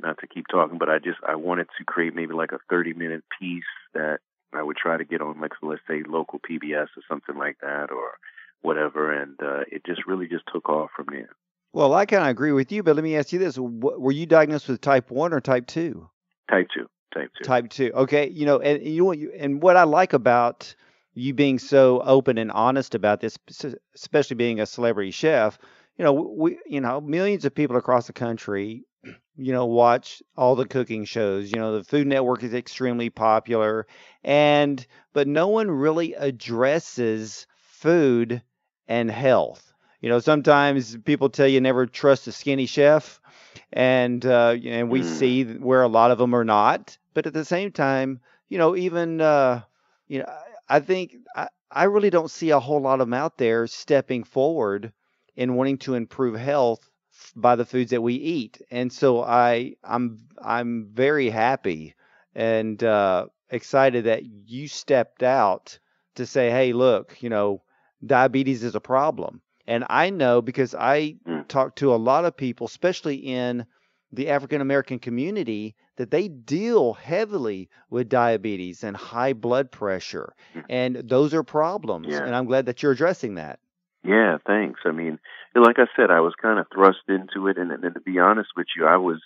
not 0.00 0.18
to 0.20 0.26
keep 0.26 0.46
talking, 0.48 0.78
but 0.78 0.88
I 0.88 0.98
just 0.98 1.18
I 1.26 1.34
wanted 1.36 1.68
to 1.78 1.84
create 1.84 2.14
maybe 2.14 2.32
like 2.32 2.52
a 2.52 2.58
30 2.68 2.94
minute 2.94 3.24
piece 3.38 3.62
that 3.94 4.20
I 4.52 4.62
would 4.62 4.76
try 4.76 4.96
to 4.96 5.04
get 5.04 5.20
on 5.20 5.40
like 5.40 5.52
let's 5.62 5.82
say 5.88 6.02
local 6.06 6.40
PBS 6.40 6.88
or 6.96 7.02
something 7.08 7.36
like 7.36 7.58
that 7.60 7.90
or 7.90 8.18
whatever, 8.62 9.12
and 9.12 9.38
uh, 9.42 9.60
it 9.70 9.84
just 9.84 10.06
really 10.06 10.28
just 10.28 10.44
took 10.52 10.68
off 10.68 10.90
from 10.94 11.06
there. 11.10 11.30
Well, 11.72 11.94
I 11.94 12.04
kind 12.04 12.22
of 12.22 12.28
agree 12.28 12.52
with 12.52 12.72
you, 12.72 12.82
but 12.82 12.96
let 12.96 13.04
me 13.04 13.16
ask 13.16 13.32
you 13.32 13.38
this: 13.38 13.56
Were 13.58 14.12
you 14.12 14.26
diagnosed 14.26 14.68
with 14.68 14.80
type 14.80 15.10
one 15.10 15.32
or 15.32 15.40
type 15.40 15.66
two? 15.66 16.08
Type 16.50 16.68
two. 16.74 16.86
Type 17.14 17.30
two. 17.36 17.44
Type 17.44 17.68
two. 17.70 17.92
Okay, 17.94 18.28
you 18.28 18.46
know, 18.46 18.58
and 18.60 18.84
you 18.84 19.04
know, 19.04 19.12
and 19.38 19.62
what 19.62 19.76
I 19.76 19.84
like 19.84 20.12
about 20.12 20.74
you 21.14 21.34
being 21.34 21.58
so 21.58 22.00
open 22.04 22.38
and 22.38 22.50
honest 22.52 22.94
about 22.94 23.20
this, 23.20 23.36
especially 23.94 24.36
being 24.36 24.60
a 24.60 24.66
celebrity 24.66 25.10
chef, 25.10 25.58
you 25.96 26.04
know, 26.04 26.12
we, 26.12 26.58
you 26.66 26.80
know, 26.80 27.00
millions 27.00 27.44
of 27.44 27.54
people 27.54 27.76
across 27.76 28.06
the 28.06 28.12
country, 28.12 28.84
you 29.36 29.52
know, 29.52 29.66
watch 29.66 30.22
all 30.36 30.56
the 30.56 30.66
cooking 30.66 31.04
shows. 31.04 31.50
You 31.50 31.58
know, 31.58 31.78
the 31.78 31.84
Food 31.84 32.06
Network 32.06 32.42
is 32.42 32.54
extremely 32.54 33.10
popular, 33.10 33.86
and 34.24 34.84
but 35.12 35.26
no 35.26 35.48
one 35.48 35.70
really 35.70 36.14
addresses 36.14 37.46
food 37.56 38.42
and 38.88 39.10
health 39.10 39.70
you 40.00 40.08
know, 40.08 40.18
sometimes 40.18 40.96
people 41.04 41.28
tell 41.28 41.46
you 41.46 41.60
never 41.60 41.86
trust 41.86 42.26
a 42.26 42.32
skinny 42.32 42.66
chef, 42.66 43.20
and 43.72 44.24
uh, 44.24 44.56
and 44.64 44.90
we 44.90 45.02
mm. 45.02 45.04
see 45.04 45.44
where 45.44 45.82
a 45.82 45.88
lot 45.88 46.10
of 46.10 46.18
them 46.18 46.34
are 46.34 46.44
not. 46.44 46.96
But 47.12 47.26
at 47.26 47.34
the 47.34 47.44
same 47.44 47.70
time, 47.70 48.20
you 48.48 48.56
know, 48.56 48.74
even 48.76 49.20
uh, 49.20 49.62
you 50.08 50.20
know, 50.20 50.32
I 50.68 50.80
think 50.80 51.16
I, 51.36 51.48
I 51.70 51.84
really 51.84 52.10
don't 52.10 52.30
see 52.30 52.50
a 52.50 52.60
whole 52.60 52.80
lot 52.80 53.00
of 53.00 53.08
them 53.08 53.14
out 53.14 53.36
there 53.36 53.66
stepping 53.66 54.24
forward 54.24 54.92
and 55.36 55.56
wanting 55.56 55.78
to 55.78 55.94
improve 55.94 56.34
health 56.34 56.89
by 57.36 57.56
the 57.56 57.64
foods 57.64 57.90
that 57.90 58.02
we 58.02 58.14
eat. 58.14 58.60
And 58.70 58.92
so 58.92 59.22
I 59.22 59.74
I'm 59.84 60.18
I'm 60.42 60.88
very 60.92 61.30
happy 61.30 61.94
and 62.34 62.82
uh, 62.82 63.26
excited 63.50 64.04
that 64.04 64.22
you 64.24 64.68
stepped 64.68 65.22
out 65.22 65.78
to 66.14 66.26
say, 66.26 66.50
hey, 66.50 66.72
look, 66.72 67.22
you 67.22 67.28
know, 67.28 67.62
diabetes 68.04 68.62
is 68.62 68.74
a 68.74 68.80
problem. 68.80 69.40
And 69.66 69.84
I 69.88 70.10
know 70.10 70.42
because 70.42 70.74
I 70.74 71.16
mm. 71.26 71.46
talk 71.48 71.76
to 71.76 71.94
a 71.94 71.96
lot 71.96 72.24
of 72.24 72.36
people, 72.36 72.66
especially 72.66 73.16
in 73.16 73.66
the 74.12 74.28
African 74.28 74.60
American 74.60 74.98
community, 74.98 75.76
that 75.96 76.10
they 76.10 76.28
deal 76.28 76.94
heavily 76.94 77.68
with 77.90 78.08
diabetes 78.08 78.82
and 78.82 78.96
high 78.96 79.32
blood 79.32 79.70
pressure. 79.70 80.34
Mm. 80.54 80.64
And 80.68 80.96
those 80.96 81.34
are 81.34 81.42
problems. 81.42 82.08
Yeah. 82.08 82.24
And 82.24 82.34
I'm 82.34 82.46
glad 82.46 82.66
that 82.66 82.82
you're 82.82 82.92
addressing 82.92 83.34
that. 83.34 83.60
Yeah, 84.02 84.38
thanks. 84.46 84.80
I 84.84 84.92
mean, 84.92 85.18
like 85.54 85.78
I 85.78 85.86
said, 85.94 86.10
I 86.10 86.20
was 86.20 86.34
kind 86.40 86.58
of 86.58 86.66
thrust 86.72 87.00
into 87.08 87.48
it, 87.48 87.58
and, 87.58 87.70
and 87.70 87.94
to 87.94 88.00
be 88.00 88.18
honest 88.18 88.50
with 88.56 88.66
you, 88.76 88.86
I 88.86 88.96
was, 88.96 89.20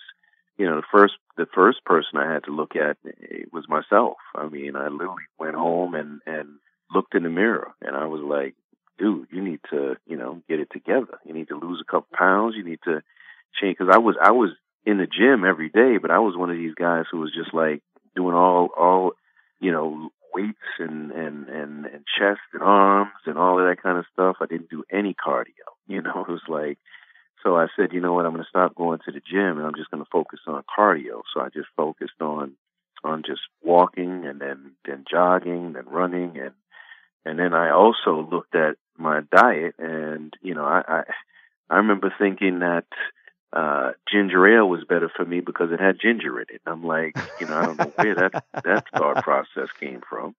you 0.57 0.65
know, 0.65 0.77
the 0.77 0.87
first 0.91 1.13
the 1.37 1.47
first 1.53 1.83
person 1.85 2.17
I 2.17 2.31
had 2.31 2.43
to 2.45 2.51
look 2.51 2.75
at 2.75 2.97
eh, 3.07 3.45
was 3.53 3.69
myself. 3.69 4.17
I 4.35 4.47
mean, 4.47 4.75
I 4.75 4.87
literally 4.89 5.23
went 5.39 5.55
home 5.55 5.95
and 5.95 6.21
and 6.25 6.49
looked 6.93 7.15
in 7.15 7.23
the 7.23 7.29
mirror, 7.29 7.71
and 7.81 7.95
I 7.95 8.05
was 8.05 8.21
like, 8.21 8.55
dude, 8.97 9.27
you 9.31 9.41
need 9.41 9.59
to, 9.71 9.95
you 10.05 10.17
know, 10.17 10.41
get 10.47 10.59
it 10.59 10.69
together. 10.71 11.19
You 11.25 11.33
need 11.33 11.49
to 11.49 11.59
lose 11.59 11.81
a 11.81 11.89
couple 11.89 12.07
pounds. 12.17 12.55
You 12.55 12.63
need 12.63 12.79
to 12.85 13.01
change. 13.59 13.77
Because 13.77 13.93
I 13.93 13.99
was, 13.99 14.15
I 14.21 14.31
was 14.31 14.51
in 14.85 14.97
the 14.97 15.07
gym 15.07 15.43
every 15.45 15.69
day, 15.69 15.97
but 16.01 16.11
I 16.11 16.19
was 16.19 16.37
one 16.37 16.49
of 16.49 16.57
these 16.57 16.75
guys 16.75 17.05
who 17.11 17.19
was 17.19 17.33
just 17.33 17.53
like 17.53 17.81
doing 18.15 18.35
all, 18.35 18.69
all, 18.77 19.11
you 19.59 19.71
know, 19.71 20.09
weights 20.35 20.57
and 20.79 21.11
and 21.11 21.47
and 21.47 21.85
and 21.85 22.03
chest 22.17 22.41
and 22.53 22.61
arms 22.61 23.11
and 23.25 23.37
all 23.37 23.59
of 23.59 23.65
that 23.67 23.81
kind 23.81 23.97
of 23.97 24.05
stuff. 24.13 24.37
I 24.41 24.45
didn't 24.45 24.69
do 24.69 24.83
any 24.91 25.15
cardio. 25.15 25.45
You 25.87 26.01
know, 26.01 26.25
it 26.27 26.31
was 26.31 26.41
like. 26.47 26.79
So 27.43 27.55
I 27.55 27.67
said, 27.75 27.93
you 27.93 28.01
know 28.01 28.13
what, 28.13 28.25
I'm 28.25 28.31
going 28.31 28.43
to 28.43 28.49
stop 28.49 28.73
going 28.73 28.97
to 29.05 29.11
the 29.11 29.19
gym 29.19 29.59
and 29.59 29.67
I'm 29.67 29.75
just 29.75 29.91
going 29.91 30.03
to 30.03 30.09
focus 30.11 30.39
on 30.47 30.63
cardio. 30.75 31.21
So 31.31 31.41
I 31.41 31.49
just 31.49 31.67
focused 31.77 32.19
on 32.19 32.53
on 33.03 33.21
just 33.21 33.41
walking 33.63 34.25
and 34.25 34.41
then 34.41 34.71
then 34.83 35.05
jogging 35.09 35.75
and 35.77 35.87
running 35.87 36.39
and 36.39 36.55
and 37.25 37.39
then 37.39 37.53
I 37.53 37.71
also 37.71 38.27
looked 38.31 38.55
at 38.55 38.77
my 38.97 39.21
diet, 39.35 39.75
and 39.79 40.33
you 40.41 40.53
know, 40.53 40.63
I 40.63 40.81
I, 40.87 41.03
I 41.69 41.77
remember 41.77 42.13
thinking 42.17 42.59
that 42.59 42.85
uh, 43.55 43.91
ginger 44.11 44.45
ale 44.47 44.67
was 44.67 44.83
better 44.83 45.09
for 45.15 45.23
me 45.23 45.39
because 45.39 45.71
it 45.71 45.79
had 45.79 45.99
ginger 45.99 46.39
in 46.41 46.47
it. 46.49 46.61
I'm 46.65 46.83
like, 46.83 47.15
you 47.39 47.47
know, 47.47 47.55
I 47.55 47.65
don't 47.65 47.79
know 47.79 47.93
where 47.95 48.15
that 48.15 48.43
that 48.65 48.85
thought 48.93 49.23
process 49.23 49.69
came 49.79 50.01
from. 50.07 50.35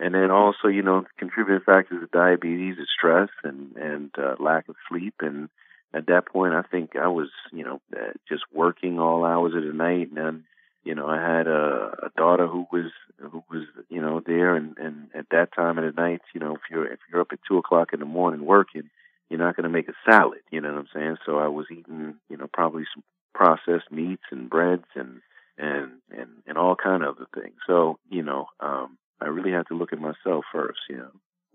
And 0.00 0.14
then 0.14 0.32
also, 0.32 0.66
you 0.66 0.82
know, 0.82 1.04
contributing 1.18 1.64
factors 1.64 2.02
of 2.02 2.10
diabetes 2.10 2.78
is 2.78 2.88
stress 2.98 3.28
and 3.44 3.76
and 3.76 4.10
uh, 4.18 4.34
lack 4.40 4.68
of 4.68 4.74
sleep. 4.88 5.14
And 5.20 5.48
at 5.94 6.06
that 6.06 6.26
point, 6.26 6.54
I 6.54 6.62
think 6.62 6.96
I 6.96 7.06
was, 7.06 7.28
you 7.52 7.64
know, 7.64 7.80
uh, 7.96 8.12
just 8.28 8.42
working 8.52 8.98
all 8.98 9.24
hours 9.24 9.54
of 9.54 9.62
the 9.62 9.72
night. 9.72 10.08
And 10.08 10.16
then, 10.16 10.44
you 10.82 10.96
know, 10.96 11.06
I 11.06 11.20
had 11.20 11.46
a, 11.46 11.92
a 12.06 12.10
daughter 12.16 12.48
who 12.48 12.66
was 12.72 12.90
who 13.18 13.44
was, 13.52 13.66
you 13.88 14.00
know, 14.00 14.20
there. 14.26 14.56
And 14.56 14.76
and 14.78 15.10
at 15.14 15.28
that 15.30 15.54
time 15.54 15.78
of 15.78 15.84
the 15.84 16.00
night, 16.00 16.22
you 16.34 16.40
know, 16.40 16.56
if 16.56 16.62
you're 16.68 16.92
if 16.92 16.98
you're 17.08 17.20
up 17.20 17.32
at 17.32 17.38
two 17.46 17.58
o'clock 17.58 17.92
in 17.92 18.00
the 18.00 18.06
morning 18.06 18.44
working 18.44 18.90
you're 19.32 19.40
not 19.40 19.56
going 19.56 19.64
to 19.64 19.70
make 19.70 19.88
a 19.88 19.94
salad. 20.08 20.40
You 20.50 20.60
know 20.60 20.72
what 20.72 20.80
I'm 20.80 20.88
saying? 20.94 21.16
So 21.24 21.38
I 21.38 21.48
was 21.48 21.64
eating, 21.72 22.16
you 22.28 22.36
know, 22.36 22.48
probably 22.52 22.84
some 22.94 23.02
processed 23.34 23.90
meats 23.90 24.24
and 24.30 24.50
breads 24.50 24.84
and 24.94 25.22
and 25.56 25.92
and 26.10 26.28
and 26.46 26.58
all 26.58 26.76
kind 26.76 27.02
of 27.02 27.16
other 27.16 27.26
things. 27.34 27.56
So 27.66 27.98
you 28.10 28.22
know, 28.22 28.46
um, 28.60 28.98
I 29.22 29.28
really 29.28 29.50
had 29.50 29.66
to 29.68 29.74
look 29.74 29.94
at 29.94 29.98
myself 29.98 30.44
first. 30.52 30.80
You 30.90 30.98
know. 30.98 31.10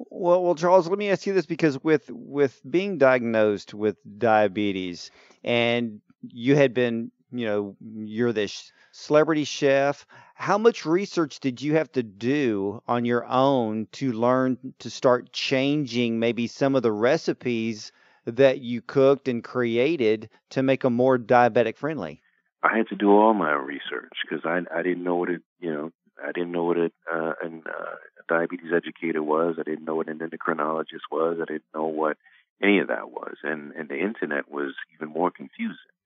Well, 0.10 0.43
well, 0.43 0.55
Charles, 0.55 0.89
let 0.89 0.98
me 0.98 1.12
ask 1.12 1.27
you 1.27 1.34
this 1.34 1.46
because 1.46 1.84
with 1.84 2.10
with 2.10 2.60
being 2.67 2.98
diagnosed 2.98 3.75
with 3.75 3.98
diabetes, 4.17 5.12
and 5.43 6.01
you 6.22 6.55
had 6.55 6.74
been, 6.74 7.12
you 7.31 7.46
know, 7.46 7.75
you're 7.79 8.34
this 8.34 8.72
celebrity 8.91 9.43
chef. 9.43 10.05
How 10.36 10.57
much 10.57 10.86
research 10.86 11.39
did 11.39 11.62
you 11.62 11.75
have 11.75 11.91
to 11.93 12.03
do 12.03 12.81
on 12.88 13.05
your 13.05 13.25
own 13.25 13.88
to 13.93 14.12
learn 14.12 14.74
to 14.79 14.89
start 14.89 15.31
changing 15.34 16.19
maybe 16.19 16.48
some 16.48 16.75
of 16.75 16.84
the 16.84 16.91
recipes 16.91 17.91
that 18.25 18.60
you 18.60 18.81
cooked 18.81 19.27
and 19.27 19.43
created 19.43 20.29
to 20.51 20.63
make 20.63 20.81
them 20.81 20.93
more 20.93 21.17
diabetic 21.17 21.77
friendly? 21.77 22.22
I 22.63 22.75
had 22.77 22.88
to 22.89 22.96
do 22.96 23.12
all 23.12 23.34
my 23.34 23.53
research 23.53 24.13
because 24.27 24.46
I 24.46 24.62
I 24.74 24.81
didn't 24.81 25.03
know 25.03 25.15
what 25.15 25.29
it 25.29 25.41
you 25.60 25.74
know 25.74 25.91
I 26.24 26.31
didn't 26.31 26.51
know 26.51 26.63
what 26.63 26.77
a, 26.77 26.91
uh, 27.12 27.34
an, 27.43 27.63
uh, 27.67 27.96
a 27.96 28.24
diabetes 28.27 28.72
educator 28.75 29.22
was. 29.22 29.55
I 29.60 29.63
didn't 29.63 29.86
know 29.86 29.96
what 29.96 30.10
an 30.10 30.19
endocrinologist 30.19 31.05
was. 31.12 31.38
I 31.39 31.46
didn't 31.46 31.65
know 31.75 31.86
what 31.86 32.17
any 32.62 32.79
of 32.79 32.88
that 32.88 33.12
was, 33.12 33.36
and 33.43 33.72
and 33.74 33.88
the 33.89 34.00
internet 34.00 34.50
was 34.50 34.74
even 34.96 35.13
more 35.13 35.31
confusing. 35.31 35.97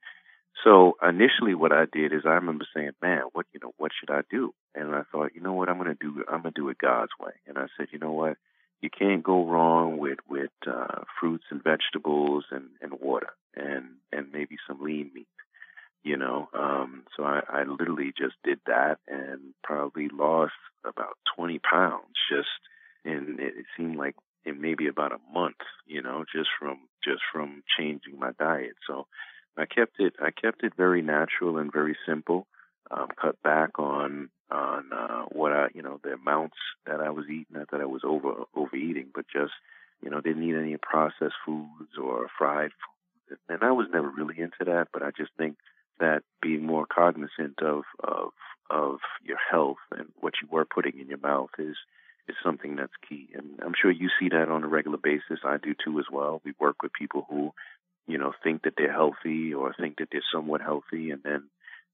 So 0.63 0.98
initially, 1.01 1.56
what 1.56 1.72
I 1.72 1.86
did 1.91 2.13
is 2.13 2.22
I 2.25 2.34
remember 2.34 2.65
saying, 2.75 2.91
"Man, 3.01 3.24
what 3.34 3.48
you 3.53 3.60
know, 3.62 3.74
what 3.77 3.91
should 4.00 4.12
I 4.12 4.22
do?" 4.30 4.53
And 4.75 4.94
I 4.94 5.03
thought, 5.12 5.34
you 5.34 5.41
know 5.41 5.53
what, 5.53 5.70
I'm 5.70 5.77
going 5.77 5.96
to 5.96 5.96
do. 5.96 6.24
I'm 6.27 6.44
going 6.44 6.53
to 6.53 6.62
do 6.62 6.70
it 6.70 6.77
God's 6.77 7.12
way. 7.20 7.34
And 7.48 7.58
I 7.58 7.65
said, 7.77 7.88
you 7.91 8.00
know 8.00 8.12
what, 8.12 8.38
you 8.82 8.89
can't 8.89 9.24
go 9.24 9.46
wrong 9.46 9.98
with 9.98 10.20
with 10.30 10.51
uh, 10.68 11.03
fruits 11.20 11.46
and 11.50 11.63
vegetables 11.63 12.46
and 12.51 12.65
and 12.82 13.00
water 13.00 13.34
and 13.56 13.96
and 14.12 14.32
maybe 14.32 14.58
some 14.68 14.82
lean 14.82 15.12
meat. 15.13 15.27
You 16.03 16.18
know, 16.18 16.50
um, 16.53 17.03
so 17.15 17.24
I, 17.24 17.41
I 17.48 17.63
literally 17.63 18.12
just 18.18 18.34
did 18.44 18.60
that 18.65 18.98
and 19.08 19.53
probably 19.63 20.10
lost 20.10 20.53
about 20.84 21.15
20 21.38 21.60
pounds 21.60 22.18
just 22.27 22.50
in 23.06 23.38
it 23.39 23.65
seemed 23.77 23.98
like 23.98 24.15
in 24.44 24.60
maybe 24.60 24.88
about 24.88 25.12
a 25.12 25.20
month, 25.32 25.62
you 25.86 26.01
know, 26.01 26.25
just 26.36 26.50
from 26.60 26.80
just 27.03 27.22
from 27.32 27.63
changing 27.77 28.18
my 28.20 28.32
diet. 28.39 28.75
So 28.88 29.06
I 29.58 29.65
kept 29.65 30.00
it 30.00 30.15
I 30.20 30.31
kept 30.31 30.63
it 30.63 30.74
very 30.75 31.01
natural 31.01 31.58
and 31.58 31.72
very 31.72 31.98
simple. 32.08 32.48
Um, 32.89 33.08
cut 33.20 33.41
back 33.41 33.79
on 33.79 34.29
on 34.50 34.91
uh, 34.91 35.24
what 35.31 35.53
I 35.53 35.67
you 35.74 35.81
know 35.81 36.00
the 36.03 36.13
amounts 36.13 36.58
that 36.86 37.00
I 37.00 37.10
was 37.10 37.25
eating. 37.25 37.46
Not 37.51 37.72
that 37.72 37.81
I 37.81 37.86
was 37.86 38.01
over 38.03 38.43
overeating, 38.55 39.08
but 39.13 39.25
just 39.31 39.53
you 40.01 40.10
know 40.10 40.22
didn't 40.22 40.43
eat 40.43 40.55
any 40.55 40.77
processed 40.77 41.36
foods 41.46 41.98
or 42.01 42.27
fried 42.38 42.72
food. 42.72 43.38
And 43.50 43.63
I 43.63 43.72
was 43.72 43.88
never 43.93 44.10
really 44.10 44.39
into 44.39 44.65
that, 44.65 44.89
but 44.91 45.03
I 45.03 45.12
just 45.15 45.31
think 45.38 45.58
that 46.00 46.24
being 46.41 46.65
more 46.65 46.86
cognizant 46.86 47.62
of 47.62 47.84
of 48.03 48.31
of 48.70 49.00
your 49.24 49.38
health 49.50 49.77
and 49.91 50.08
what 50.20 50.34
you 50.41 50.48
were 50.51 50.65
putting 50.65 51.00
in 51.00 51.08
your 51.08 51.20
mouth 51.20 51.51
is 51.60 51.75
is 52.27 52.36
something 52.43 52.75
that's 52.75 52.91
key. 53.08 53.29
And 53.34 53.60
I'm 53.63 53.74
sure 53.79 53.91
you 53.91 54.10
see 54.20 54.29
that 54.29 54.50
on 54.50 54.63
a 54.63 54.67
regular 54.67 54.98
basis. 54.98 55.39
I 55.43 55.58
do 55.58 55.74
too 55.74 56.00
as 56.00 56.05
well. 56.12 56.41
We 56.43 56.53
work 56.60 56.81
with 56.84 56.93
people 56.93 57.25
who 57.29 57.53
you 58.08 58.17
know, 58.17 58.34
think 58.43 58.63
that 58.63 58.74
they're 58.77 58.91
healthy 58.91 59.53
or 59.53 59.74
think 59.74 59.98
that 59.98 60.10
they're 60.12 60.22
somewhat 60.34 60.62
healthy, 60.62 61.12
and 61.12 61.22
then 61.24 61.50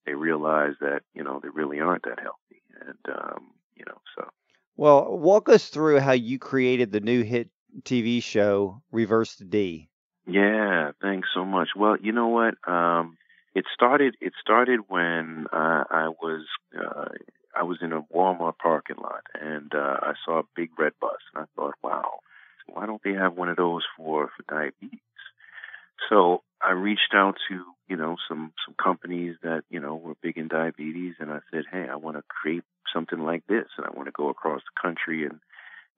they 0.06 0.14
realize 0.14 0.74
that 0.82 1.02
you 1.14 1.24
know 1.24 1.40
they 1.42 1.50
really 1.50 1.80
aren't 1.80 2.04
that 2.04 2.20
healthy, 2.20 2.62
and 2.82 3.16
um, 3.16 3.48
you 3.76 3.86
know, 3.86 4.00
so. 4.18 4.30
Well, 4.76 5.18
walk 5.18 5.50
us 5.50 5.70
through 5.70 6.00
how 6.00 6.12
you 6.12 6.38
created 6.38 6.92
the 6.92 7.00
new 7.00 7.24
hit 7.24 7.50
TV 7.82 8.22
show 8.22 8.82
Reverse 8.92 9.36
the 9.36 9.46
D. 9.46 9.90
Yeah, 10.28 10.92
thanks 11.02 11.30
so 11.34 11.46
much. 11.46 11.70
Well, 11.76 11.98
you 12.02 12.12
know 12.12 12.28
what? 12.28 12.56
Um, 12.68 13.18
it 13.56 13.66
started. 13.74 14.16
It 14.22 14.34
started 14.40 14.82
when 14.88 15.46
uh, 15.52 15.84
I 15.90 16.10
was 16.22 16.46
uh, 16.78 17.10
I 17.56 17.64
was 17.64 17.80
in 17.82 17.92
a 17.92 18.02
Walmart 18.04 18.58
parking 18.62 18.98
lot 18.98 19.24
and 19.40 19.74
uh, 19.74 19.98
I 20.02 20.14
saw 20.26 20.40
a 20.40 20.44
big 20.56 20.70
red 20.78 20.94
bus, 21.02 21.18
and 21.34 21.44
I 21.44 21.48
thought, 21.56 21.76
wow, 21.82 22.20
why 22.68 22.86
don't 22.86 23.02
they 23.04 23.14
have 23.14 23.36
one 23.36 23.50
of 23.50 23.58
those 23.58 23.84
for 23.96 24.30
for 24.36 24.44
diabetes? 24.48 25.00
So 26.10 26.44
I 26.62 26.72
reached 26.72 27.14
out 27.14 27.36
to, 27.50 27.64
you 27.88 27.96
know, 27.96 28.16
some, 28.28 28.54
some 28.66 28.76
companies 28.82 29.36
that, 29.44 29.64
you 29.70 29.80
know, 29.80 29.96
were 29.96 30.16
big 30.22 30.38
in 30.38 30.48
diabetes 30.48 31.16
and 31.20 31.32
I 31.32 31.40
said, 31.52 31.64
Hey, 31.72 31.88
I 31.90 31.96
want 31.96 32.18
to 32.18 32.24
create 32.28 32.64
something 32.94 33.20
like 33.20 33.46
this 33.48 33.66
and 33.78 33.86
I 33.86 33.96
want 33.96 34.08
to 34.08 34.12
go 34.12 34.30
across 34.30 34.62
the 34.62 34.82
country 34.82 35.26
and, 35.26 35.40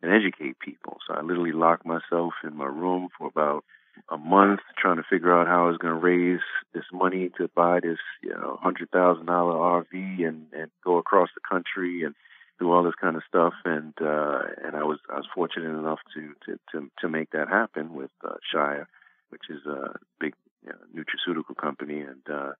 and 0.01 0.11
educate 0.11 0.59
people. 0.59 0.97
So 1.07 1.13
I 1.13 1.21
literally 1.21 1.51
locked 1.51 1.85
myself 1.85 2.33
in 2.43 2.55
my 2.55 2.65
room 2.65 3.09
for 3.17 3.27
about 3.27 3.63
a 4.09 4.17
month 4.17 4.61
trying 4.77 4.97
to 4.97 5.03
figure 5.09 5.33
out 5.33 5.47
how 5.47 5.65
I 5.65 5.69
was 5.69 5.77
going 5.77 5.93
to 5.93 5.99
raise 5.99 6.39
this 6.73 6.85
money 6.93 7.29
to 7.37 7.49
buy 7.53 7.79
this, 7.81 7.97
you 8.23 8.29
know, 8.29 8.57
hundred 8.61 8.89
thousand 8.91 9.25
dollar 9.25 9.55
RV 9.55 10.25
and, 10.25 10.47
and 10.53 10.71
go 10.83 10.97
across 10.97 11.29
the 11.35 11.41
country 11.47 12.03
and 12.03 12.15
do 12.59 12.71
all 12.71 12.83
this 12.83 12.95
kind 12.99 13.15
of 13.15 13.23
stuff. 13.27 13.53
And, 13.65 13.93
uh, 14.01 14.39
and 14.63 14.75
I 14.75 14.83
was, 14.83 14.99
I 15.09 15.15
was 15.15 15.27
fortunate 15.33 15.77
enough 15.77 15.99
to, 16.15 16.33
to, 16.45 16.59
to, 16.71 16.91
to 16.99 17.09
make 17.09 17.31
that 17.31 17.49
happen 17.49 17.93
with, 17.93 18.11
uh, 18.23 18.35
Shire 18.53 18.87
which 19.29 19.49
is 19.49 19.65
a 19.65 19.95
big 20.19 20.33
you 20.63 20.71
know, 20.71 21.03
nutraceutical 21.03 21.55
company. 21.55 22.01
And 22.01 22.21
uh, 22.29 22.51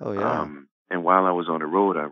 oh 0.00 0.12
yeah. 0.12 0.40
Um, 0.40 0.68
and 0.90 1.04
while 1.04 1.26
I 1.26 1.32
was 1.32 1.48
on 1.48 1.60
the 1.60 1.66
road, 1.66 1.96
I 1.96 2.08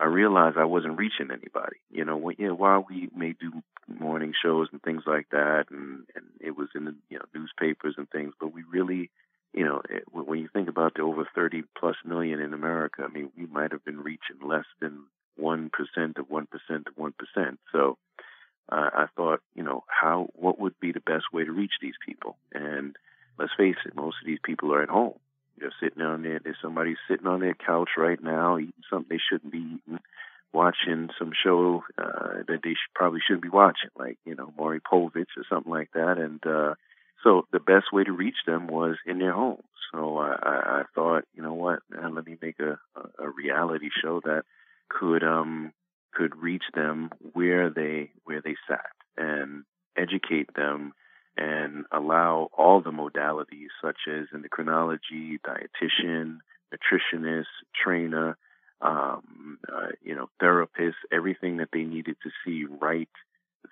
I 0.00 0.06
realized 0.06 0.56
I 0.56 0.64
wasn't 0.64 0.98
reaching 0.98 1.30
anybody. 1.30 1.76
You 1.90 2.04
know, 2.04 2.16
when, 2.16 2.36
yeah, 2.38 2.50
while 2.50 2.84
we 2.88 3.10
may 3.14 3.34
do 3.38 3.62
morning 3.86 4.32
shows 4.42 4.68
and 4.72 4.82
things 4.82 5.02
like 5.06 5.28
that, 5.30 5.66
and 5.70 6.06
and 6.14 6.24
it 6.40 6.56
was 6.56 6.68
in 6.74 6.86
the 6.86 6.94
you 7.10 7.18
know 7.18 7.24
newspapers 7.34 7.94
and 7.98 8.08
things, 8.08 8.32
but 8.40 8.52
we 8.52 8.62
really, 8.62 9.10
you 9.52 9.64
know, 9.64 9.82
it, 9.88 10.04
when 10.10 10.38
you 10.38 10.48
think 10.52 10.68
about 10.68 10.94
the 10.94 11.02
over 11.02 11.28
30 11.34 11.64
plus 11.78 11.96
million 12.04 12.40
in 12.40 12.54
America, 12.54 13.02
I 13.04 13.12
mean, 13.12 13.30
we 13.36 13.46
might 13.46 13.72
have 13.72 13.84
been 13.84 14.00
reaching 14.00 14.38
less 14.42 14.64
than 14.80 15.04
one 15.36 15.70
percent 15.70 16.16
of 16.16 16.30
one 16.30 16.46
percent 16.46 16.86
of 16.86 16.96
one 16.96 17.12
percent. 17.12 17.58
So 17.70 17.98
uh, 18.70 18.90
I 18.94 19.06
thought, 19.16 19.40
you 19.54 19.62
know, 19.62 19.84
how 19.88 20.28
what 20.34 20.58
would 20.58 20.78
be 20.80 20.92
the 20.92 21.00
best 21.00 21.24
way 21.32 21.44
to 21.44 21.52
reach 21.52 21.74
these 21.82 21.96
people? 22.06 22.38
And 22.54 22.96
let's 23.40 23.52
face 23.56 23.76
it, 23.86 23.96
most 23.96 24.16
of 24.20 24.26
these 24.26 24.38
people 24.44 24.72
are 24.74 24.82
at 24.82 24.88
home. 24.88 25.14
They're 25.58 25.72
sitting 25.82 26.02
on 26.02 26.22
there. 26.22 26.40
There's 26.42 26.56
somebody 26.62 26.96
sitting 27.08 27.26
on 27.26 27.40
their 27.40 27.54
couch 27.54 27.90
right 27.96 28.22
now 28.22 28.58
eating 28.58 28.72
something 28.88 29.08
they 29.10 29.20
shouldn't 29.30 29.52
be 29.52 29.58
eating, 29.58 29.98
watching 30.52 31.10
some 31.18 31.32
show 31.44 31.84
uh, 31.98 32.42
that 32.46 32.60
they 32.62 32.70
should, 32.70 32.94
probably 32.94 33.20
shouldn't 33.26 33.42
be 33.42 33.50
watching, 33.50 33.90
like 33.98 34.18
you 34.24 34.34
know 34.34 34.52
Maury 34.56 34.80
Povich 34.80 35.36
or 35.36 35.44
something 35.48 35.72
like 35.72 35.90
that. 35.94 36.18
And 36.18 36.44
uh, 36.46 36.74
so 37.22 37.46
the 37.52 37.60
best 37.60 37.92
way 37.92 38.04
to 38.04 38.12
reach 38.12 38.36
them 38.46 38.68
was 38.68 38.96
in 39.06 39.18
their 39.18 39.32
homes. 39.32 39.62
So 39.92 40.18
I, 40.18 40.36
I, 40.42 40.54
I 40.80 40.82
thought, 40.94 41.24
you 41.34 41.42
know 41.42 41.54
what, 41.54 41.80
man, 41.90 42.14
let 42.14 42.26
me 42.26 42.36
make 42.40 42.60
a, 42.60 42.78
a, 42.96 43.26
a 43.26 43.30
reality 43.30 43.90
show 44.02 44.20
that 44.24 44.44
could 44.88 45.22
um 45.22 45.72
could 46.12 46.36
reach 46.36 46.64
them 46.74 47.10
where 47.32 47.70
they 47.70 48.10
where 48.24 48.40
they 48.40 48.56
sat 48.68 48.90
and 49.16 49.64
educate 49.96 50.54
them 50.54 50.92
and 51.40 51.86
allow 51.90 52.50
all 52.56 52.82
the 52.82 52.90
modalities 52.90 53.70
such 53.82 53.96
as 54.06 54.26
endocrinology, 54.34 55.38
dietitian, 55.40 56.38
nutritionist, 56.72 57.46
trainer, 57.82 58.36
um, 58.82 59.58
uh, 59.66 59.88
you 60.02 60.14
know, 60.14 60.28
therapist, 60.38 60.98
everything 61.10 61.56
that 61.56 61.70
they 61.72 61.82
needed 61.82 62.16
to 62.22 62.30
see 62.44 62.66
right 62.80 63.08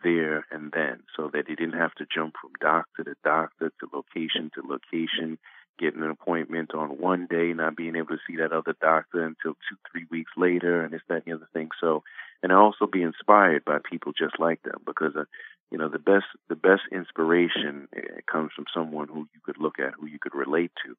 there 0.02 0.46
and 0.50 0.72
then 0.72 1.00
so 1.16 1.30
that 1.32 1.44
they 1.46 1.54
didn't 1.54 1.78
have 1.78 1.94
to 1.94 2.06
jump 2.12 2.34
from 2.40 2.50
doctor 2.60 3.04
to 3.04 3.14
doctor 3.22 3.70
to 3.80 3.88
location 3.92 4.50
to 4.54 4.62
location, 4.66 5.38
getting 5.78 6.02
an 6.02 6.10
appointment 6.10 6.74
on 6.74 6.98
one 6.98 7.26
day, 7.28 7.52
not 7.52 7.76
being 7.76 7.96
able 7.96 8.08
to 8.08 8.18
see 8.26 8.36
that 8.36 8.52
other 8.52 8.74
doctor 8.80 9.24
until 9.24 9.52
two, 9.68 9.76
three 9.92 10.06
weeks 10.10 10.32
later, 10.36 10.82
and 10.82 10.92
this, 10.92 11.02
that, 11.08 11.16
and 11.16 11.24
the 11.26 11.32
other 11.34 11.48
thing. 11.52 11.68
So, 11.80 12.02
and 12.42 12.50
also 12.50 12.86
be 12.86 13.02
inspired 13.02 13.64
by 13.64 13.78
people 13.78 14.12
just 14.12 14.38
like 14.38 14.62
them 14.62 14.80
because 14.86 15.14
uh, 15.16 15.24
you 15.70 15.78
know 15.78 15.88
the 15.88 15.98
best 15.98 16.26
the 16.48 16.56
best 16.56 16.82
inspiration 16.92 17.88
eh, 17.96 18.20
comes 18.30 18.50
from 18.54 18.66
someone 18.74 19.08
who 19.08 19.28
you 19.34 19.40
could 19.44 19.58
look 19.58 19.78
at 19.78 19.94
who 19.98 20.06
you 20.06 20.18
could 20.18 20.34
relate 20.34 20.72
to 20.84 20.96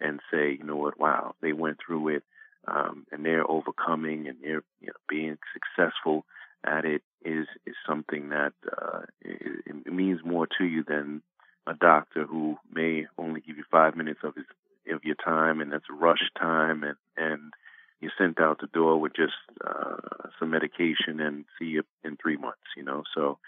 and 0.00 0.20
say 0.30 0.56
you 0.58 0.64
know 0.64 0.76
what 0.76 0.98
wow 0.98 1.34
they 1.42 1.52
went 1.52 1.78
through 1.84 2.08
it 2.08 2.22
um, 2.66 3.06
and 3.12 3.24
they're 3.24 3.48
overcoming 3.50 4.28
and 4.28 4.38
they're 4.42 4.62
you 4.80 4.88
know, 4.88 4.92
being 5.08 5.38
successful 5.52 6.24
at 6.66 6.84
it 6.84 7.02
is 7.24 7.46
is 7.66 7.74
something 7.86 8.30
that 8.30 8.52
uh, 8.70 9.00
it, 9.22 9.62
it 9.86 9.92
means 9.92 10.20
more 10.24 10.46
to 10.58 10.64
you 10.64 10.84
than 10.86 11.22
a 11.66 11.74
doctor 11.74 12.24
who 12.24 12.56
may 12.72 13.06
only 13.18 13.40
give 13.40 13.56
you 13.56 13.64
five 13.70 13.94
minutes 13.94 14.20
of 14.24 14.34
his 14.34 14.44
of 14.92 15.04
your 15.04 15.16
time, 15.16 15.60
and 15.60 15.72
that's 15.72 15.84
rush 15.90 16.30
time, 16.38 16.82
and 16.82 16.96
and 17.16 17.52
you're 18.00 18.12
sent 18.16 18.40
out 18.40 18.60
the 18.60 18.66
door 18.68 19.00
with 19.00 19.14
just 19.14 19.34
uh, 19.66 19.96
some 20.38 20.50
medication 20.50 21.20
and 21.20 21.44
see 21.58 21.66
you 21.66 21.82
in 22.04 22.16
three 22.16 22.36
months. 22.36 22.68
You 22.76 22.84
know, 22.84 23.02
so 23.14 23.38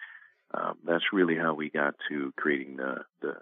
um, 0.53 0.79
that's 0.85 1.13
really 1.13 1.37
how 1.37 1.55
we 1.55 1.71
got 1.71 1.95
to 2.09 2.33
creating 2.37 2.77
the, 2.77 3.05
the 3.23 3.35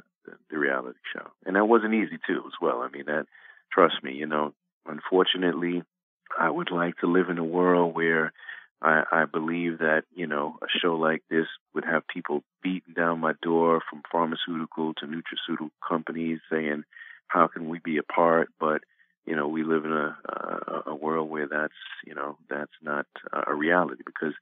the 0.50 0.59
reality 0.59 0.99
show, 1.15 1.27
and 1.47 1.57
that 1.57 1.65
wasn't 1.65 1.95
easy 1.95 2.19
too, 2.27 2.43
as 2.47 2.53
well. 2.61 2.81
I 2.83 2.88
mean, 2.88 3.07
that 3.07 3.27
trust 3.73 3.95
me, 4.03 4.12
you 4.12 4.27
know, 4.27 4.53
unfortunately, 4.87 5.83
I 6.38 6.50
would 6.50 6.71
like 6.71 6.99
to 6.99 7.07
live 7.07 7.31
in 7.31 7.38
a 7.38 7.45
world 7.45 7.95
where 7.95 8.33
I, 8.83 9.05
I 9.11 9.25
believe 9.25 9.79
that 9.79 10.03
you 10.15 10.27
know 10.27 10.59
a 10.62 10.67
show 10.81 10.97
like 10.97 11.23
this 11.31 11.47
would 11.75 11.85
have 11.85 12.07
people 12.07 12.43
beating 12.62 12.95
down 12.95 13.21
my 13.21 13.33
door 13.43 13.81
from 13.88 14.03
pharmaceutical 14.11 14.95
to 14.95 15.07
nutraceutical 15.07 15.71
companies 15.87 16.41
saying, 16.50 16.85
"How 17.29 17.49
can 17.49 17.69
we 17.69 17.79
be 17.79 17.97
a 17.97 18.03
part?" 18.03 18.50
But 18.61 18.83
you 19.27 19.35
know, 19.35 19.49
we 19.49 19.65
live 19.65 19.85
in 19.85 19.93
a 19.93 20.17
a, 20.27 20.83
a 20.88 20.95
world 20.95 21.31
where 21.31 21.49
that's 21.49 21.73
you 22.07 22.15
know 22.15 22.37
that's 22.50 22.73
not 22.83 23.07
a 23.33 23.55
reality 23.55 24.03
because 24.05 24.35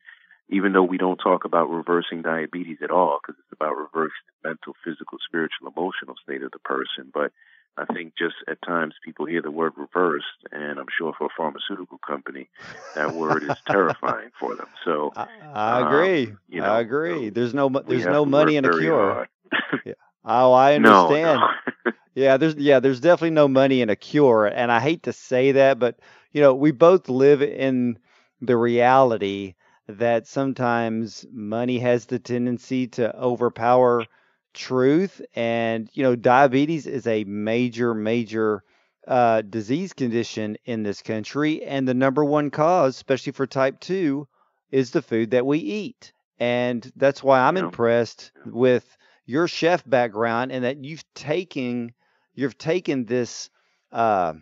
even 0.49 0.73
though 0.73 0.83
we 0.83 0.99
don't 0.99 1.19
talk 1.19 1.45
about 1.45 1.71
reversing 1.71 2.23
diabetes 2.23 2.79
at 2.83 2.91
all 2.91 3.19
because 3.21 3.39
it's 3.41 3.53
about 3.53 3.77
reversing 3.77 4.27
the 4.43 4.49
mental, 4.51 4.75
physical, 4.85 5.19
spiritual, 5.27 5.69
emotional 5.69 6.15
state 6.23 6.43
of 6.43 6.53
the 6.53 6.59
person, 6.61 7.11
but 7.13 7.33
I 7.79 7.85
think 7.93 8.15
just 8.17 8.37
at 8.49 8.63
times 8.63 8.95
people 9.05 9.27
hear 9.27 9.43
the 9.43 9.51
word 9.51 9.73
reversed, 9.77 10.25
and 10.51 10.79
I'm 10.79 10.87
sure 10.97 11.13
for 11.19 11.27
a 11.27 11.35
pharmaceutical 11.37 11.99
company, 11.99 12.49
that 12.95 13.15
word 13.15 13.43
is 13.43 13.57
terrifying 13.67 14.31
for 14.41 14.57
them. 14.57 14.69
So 14.85 15.13
I, 15.15 15.27
I 15.55 15.81
um, 15.83 15.87
agree. 15.87 16.27
Um, 16.27 16.39
you 16.49 16.61
know, 16.63 16.73
I 16.73 16.81
agree. 16.81 17.29
There's 17.29 17.53
no 17.53 17.69
there's 17.69 18.07
no 18.07 18.25
money 18.25 18.57
in 18.57 18.65
a 18.65 18.71
cure. 18.71 19.29
yeah. 19.85 19.93
Oh, 20.25 20.53
I 20.53 20.75
understand. 20.75 21.41
No, 21.41 21.49
no. 21.85 21.93
yeah, 22.15 22.37
there's 22.39 22.55
yeah, 22.55 22.81
there's 22.81 23.01
definitely 23.01 23.31
no 23.31 23.47
money 23.47 23.83
in 23.83 23.91
a 23.91 23.97
cure, 23.97 24.47
and 24.47 24.73
I 24.73 24.81
hate 24.81 25.03
to 25.03 25.13
say 25.13 25.53
that, 25.53 25.79
but 25.79 25.99
you 26.33 26.41
know, 26.41 26.55
we 26.55 26.71
both 26.71 27.11
live 27.11 27.43
in 27.43 27.99
the 28.41 28.57
reality 28.57 29.55
that 29.89 30.27
sometimes 30.27 31.25
money 31.33 31.79
has 31.79 32.07
the 32.07 32.19
tendency 32.19 32.89
to 32.89 33.17
overpower 33.17 34.05
truth. 34.53 35.21
And, 35.35 35.89
you 35.93 36.03
know, 36.03 36.17
diabetes 36.17 36.87
is 36.87 37.07
a 37.07 37.25
major, 37.25 37.95
major 37.95 38.65
uh, 39.07 39.43
disease 39.43 39.93
condition 39.93 40.57
in 40.65 40.83
this 40.83 41.03
country. 41.03 41.63
And 41.63 41.87
the 41.87 41.95
number 41.95 42.25
one 42.25 42.51
cause, 42.51 42.97
especially 42.97 43.33
for 43.33 43.47
type 43.47 43.79
2, 43.81 44.27
is 44.71 44.91
the 44.91 45.03
food 45.03 45.31
that 45.31 45.47
we 45.47 45.59
eat. 45.59 46.13
And 46.39 46.91
that's 46.97 47.23
why 47.23 47.41
I'm 47.41 47.57
impressed 47.57 48.33
with 48.45 48.85
your 49.25 49.49
chef 49.49 49.89
background 49.89 50.53
and 50.53 50.65
that 50.65 50.85
you've 50.85 51.05
taken 51.15 51.93
you've 52.35 52.59
taken 52.59 53.07
this 53.07 53.51
uh, 53.93 54.35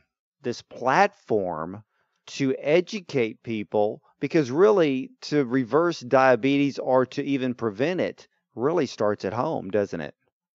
this 0.43 0.63
platform 0.63 1.85
to 2.27 2.55
educate 2.59 3.43
people 3.43 4.03
because 4.21 4.50
really 4.50 5.11
to 5.23 5.44
reverse 5.44 6.00
diabetes 6.00 6.78
or 6.78 7.06
to 7.06 7.23
even 7.23 7.54
prevent 7.54 8.00
it 8.00 8.28
really 8.54 8.87
starts 8.87 9.25
at 9.25 9.33
home, 9.33 9.71
doesn't 9.71 10.00
it? 10.00 10.14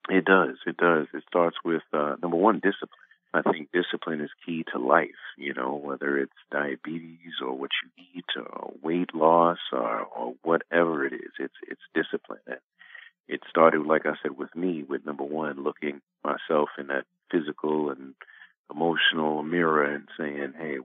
It 0.10 0.26
does. 0.26 0.58
It 0.66 0.78
does. 0.78 1.08
It 1.14 1.24
starts 1.28 1.58
with 1.64 1.84
uh, 1.94 2.16
number 2.22 2.38
one, 2.38 2.56
discipline. 2.56 2.90
I 3.32 3.44
think 3.44 3.70
discipline 3.72 4.22
is 4.22 4.32
key 4.44 4.66
to 4.74 4.80
life. 4.80 5.10
You 5.38 5.54
know, 5.54 5.76
whether 5.76 6.18
it's 6.18 6.32
diabetes 6.52 7.38
or 7.46 7.54
what 7.54 7.70
you 7.84 8.06
eat 8.16 8.26
or 8.36 8.74
weight 8.82 9.14
loss 9.14 9.60
or, 9.72 10.02
or 10.02 10.34
whatever 10.42 11.06
it 11.06 11.14
is, 11.14 11.32
it's 11.38 11.54
it's 11.68 11.82
discipline. 11.94 12.40
And 12.48 12.60
it 13.28 13.42
started, 13.48 13.86
like 13.86 14.08
I 14.08 14.14
said, 14.24 14.36
with 14.36 14.56
me, 14.56 14.84
with 14.84 15.06
number 15.06 15.24
one, 15.24 15.64
looking 15.64 16.02
myself 16.24 16.70
in 16.80 16.88
that 16.88 17.06
physical 17.32 17.92
and 17.92 18.16
emotional 18.72 19.44
mirror 19.44 19.84
and 19.84 20.08
saying, 20.18 20.54
"Hey, 20.58 20.78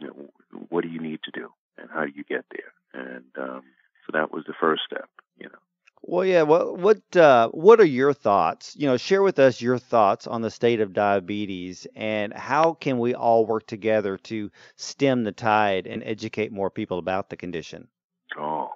you 0.00 0.06
know, 0.08 0.30
what 0.70 0.82
do 0.82 0.88
you 0.88 1.00
need 1.00 1.20
to 1.24 1.30
do, 1.30 1.50
and 1.78 1.88
how 1.90 2.04
do 2.04 2.12
you 2.14 2.24
get 2.24 2.44
there?" 2.50 2.72
And 2.94 3.24
um, 3.38 3.62
so 4.06 4.12
that 4.12 4.32
was 4.32 4.44
the 4.46 4.54
first 4.60 4.82
step. 4.86 5.08
You 5.38 5.48
know. 5.48 5.58
Well, 6.04 6.24
yeah. 6.24 6.42
What 6.42 6.78
what 6.78 7.16
uh, 7.16 7.48
what 7.50 7.80
are 7.80 7.84
your 7.84 8.12
thoughts? 8.12 8.74
You 8.76 8.88
know, 8.88 8.96
share 8.96 9.22
with 9.22 9.38
us 9.38 9.62
your 9.62 9.78
thoughts 9.78 10.26
on 10.26 10.42
the 10.42 10.50
state 10.50 10.80
of 10.80 10.92
diabetes 10.92 11.86
and 11.94 12.32
how 12.32 12.74
can 12.74 12.98
we 12.98 13.14
all 13.14 13.46
work 13.46 13.66
together 13.66 14.18
to 14.18 14.50
stem 14.76 15.22
the 15.22 15.32
tide 15.32 15.86
and 15.86 16.02
educate 16.04 16.50
more 16.50 16.70
people 16.70 16.98
about 16.98 17.30
the 17.30 17.36
condition. 17.36 17.86
Oh, 18.36 18.70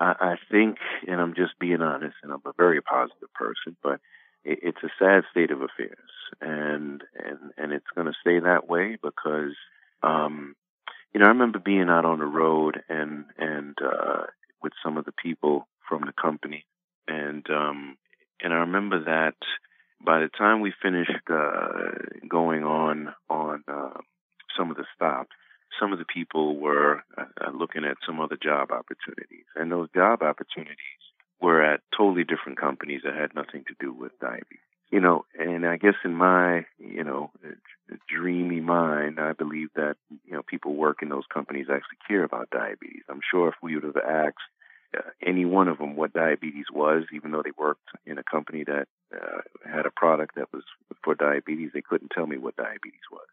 I, 0.00 0.14
I 0.20 0.36
think, 0.50 0.78
and 1.06 1.20
I'm 1.20 1.34
just 1.34 1.58
being 1.58 1.82
honest, 1.82 2.16
and 2.22 2.32
I'm 2.32 2.42
a 2.46 2.52
very 2.56 2.80
positive 2.80 3.32
person, 3.34 3.76
but 3.82 4.00
it, 4.44 4.60
it's 4.62 4.82
a 4.84 4.90
sad 4.98 5.24
state 5.30 5.50
of 5.50 5.60
affairs, 5.60 6.10
and 6.40 7.02
and 7.18 7.52
and 7.56 7.72
it's 7.72 7.90
going 7.94 8.06
to 8.06 8.18
stay 8.20 8.38
that 8.38 8.68
way 8.68 8.96
because, 9.02 9.56
um, 10.02 10.54
you 11.12 11.20
know, 11.20 11.26
I 11.26 11.30
remember 11.30 11.58
being 11.58 11.88
out 11.88 12.04
on 12.04 12.18
the 12.18 12.26
road 12.26 12.80
and 12.88 13.24
and 13.38 13.76
uh, 13.82 14.26
with 14.62 14.72
some 14.84 14.96
of 14.96 15.04
the 15.04 15.12
people 15.12 15.66
from 15.88 16.02
the 16.02 16.12
company, 16.12 16.64
and 17.06 17.46
um, 17.50 17.96
and 18.42 18.52
I 18.52 18.58
remember 18.58 19.04
that 19.04 19.36
by 20.04 20.20
the 20.20 20.28
time 20.28 20.60
we 20.60 20.72
finished 20.82 21.10
uh, 21.30 21.68
going 22.28 22.64
on 22.64 23.14
on 23.28 23.64
uh, 23.66 23.98
some 24.56 24.70
of 24.70 24.76
the 24.76 24.84
stops, 24.94 25.30
some 25.80 25.92
of 25.92 25.98
the 25.98 26.04
people 26.04 26.56
were 26.56 27.02
uh, 27.16 27.24
uh, 27.40 27.50
looking 27.52 27.84
at 27.84 27.96
some 28.06 28.20
other 28.20 28.36
job 28.40 28.70
opportunities, 28.70 29.46
and 29.56 29.72
those 29.72 29.88
job 29.94 30.22
opportunities 30.22 30.76
were 31.40 31.62
at 31.62 31.80
totally 31.96 32.24
different 32.24 32.60
companies 32.60 33.02
that 33.04 33.14
had 33.14 33.34
nothing 33.34 33.64
to 33.68 33.74
do 33.80 33.92
with 33.92 34.12
diabetes. 34.20 34.67
You 34.90 35.00
know, 35.00 35.26
and 35.38 35.66
I 35.66 35.76
guess 35.76 35.94
in 36.02 36.14
my, 36.14 36.64
you 36.78 37.04
know, 37.04 37.30
dreamy 38.08 38.60
mind, 38.60 39.20
I 39.20 39.34
believe 39.34 39.68
that, 39.76 39.96
you 40.24 40.32
know, 40.32 40.42
people 40.42 40.74
work 40.74 41.02
in 41.02 41.10
those 41.10 41.26
companies 41.32 41.66
actually 41.70 41.98
care 42.06 42.24
about 42.24 42.48
diabetes. 42.50 43.02
I'm 43.10 43.20
sure 43.30 43.48
if 43.48 43.54
we 43.62 43.74
would 43.74 43.84
have 43.84 43.98
asked 43.98 44.38
uh, 44.96 45.02
any 45.22 45.44
one 45.44 45.68
of 45.68 45.76
them 45.76 45.94
what 45.94 46.14
diabetes 46.14 46.66
was, 46.72 47.04
even 47.12 47.32
though 47.32 47.42
they 47.42 47.52
worked 47.58 47.88
in 48.06 48.16
a 48.16 48.22
company 48.22 48.64
that 48.64 48.86
uh, 49.14 49.42
had 49.70 49.84
a 49.84 49.90
product 49.90 50.36
that 50.36 50.50
was 50.54 50.62
for 51.04 51.14
diabetes. 51.14 51.70
They 51.74 51.82
couldn't 51.82 52.12
tell 52.14 52.26
me 52.26 52.38
what 52.38 52.56
diabetes 52.56 53.08
was. 53.12 53.26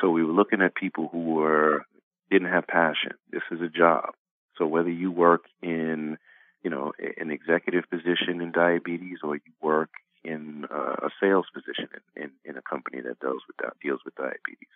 So 0.00 0.10
we 0.10 0.24
were 0.24 0.32
looking 0.32 0.60
at 0.60 0.74
people 0.74 1.08
who 1.10 1.34
were 1.34 1.84
didn't 2.30 2.50
have 2.50 2.66
passion. 2.66 3.12
This 3.30 3.42
is 3.52 3.60
a 3.60 3.68
job. 3.68 4.14
So 4.58 4.66
whether 4.66 4.90
you 4.90 5.12
work 5.12 5.44
in, 5.62 6.18
you 6.64 6.70
know, 6.70 6.92
an 7.18 7.30
executive 7.30 7.88
position 7.90 8.40
in 8.40 8.50
diabetes 8.50 9.18
or 9.22 9.36
you 9.36 9.52
work 9.62 9.90
in 10.24 10.64
uh, 10.70 11.06
a 11.06 11.10
sales 11.20 11.46
position 11.52 11.88
in, 12.16 12.22
in, 12.24 12.30
in 12.44 12.56
a 12.56 12.62
company 12.62 13.00
that 13.02 13.20
deals 13.20 13.42
with 13.46 13.56
deals 13.82 14.00
with 14.04 14.14
diabetes, 14.14 14.74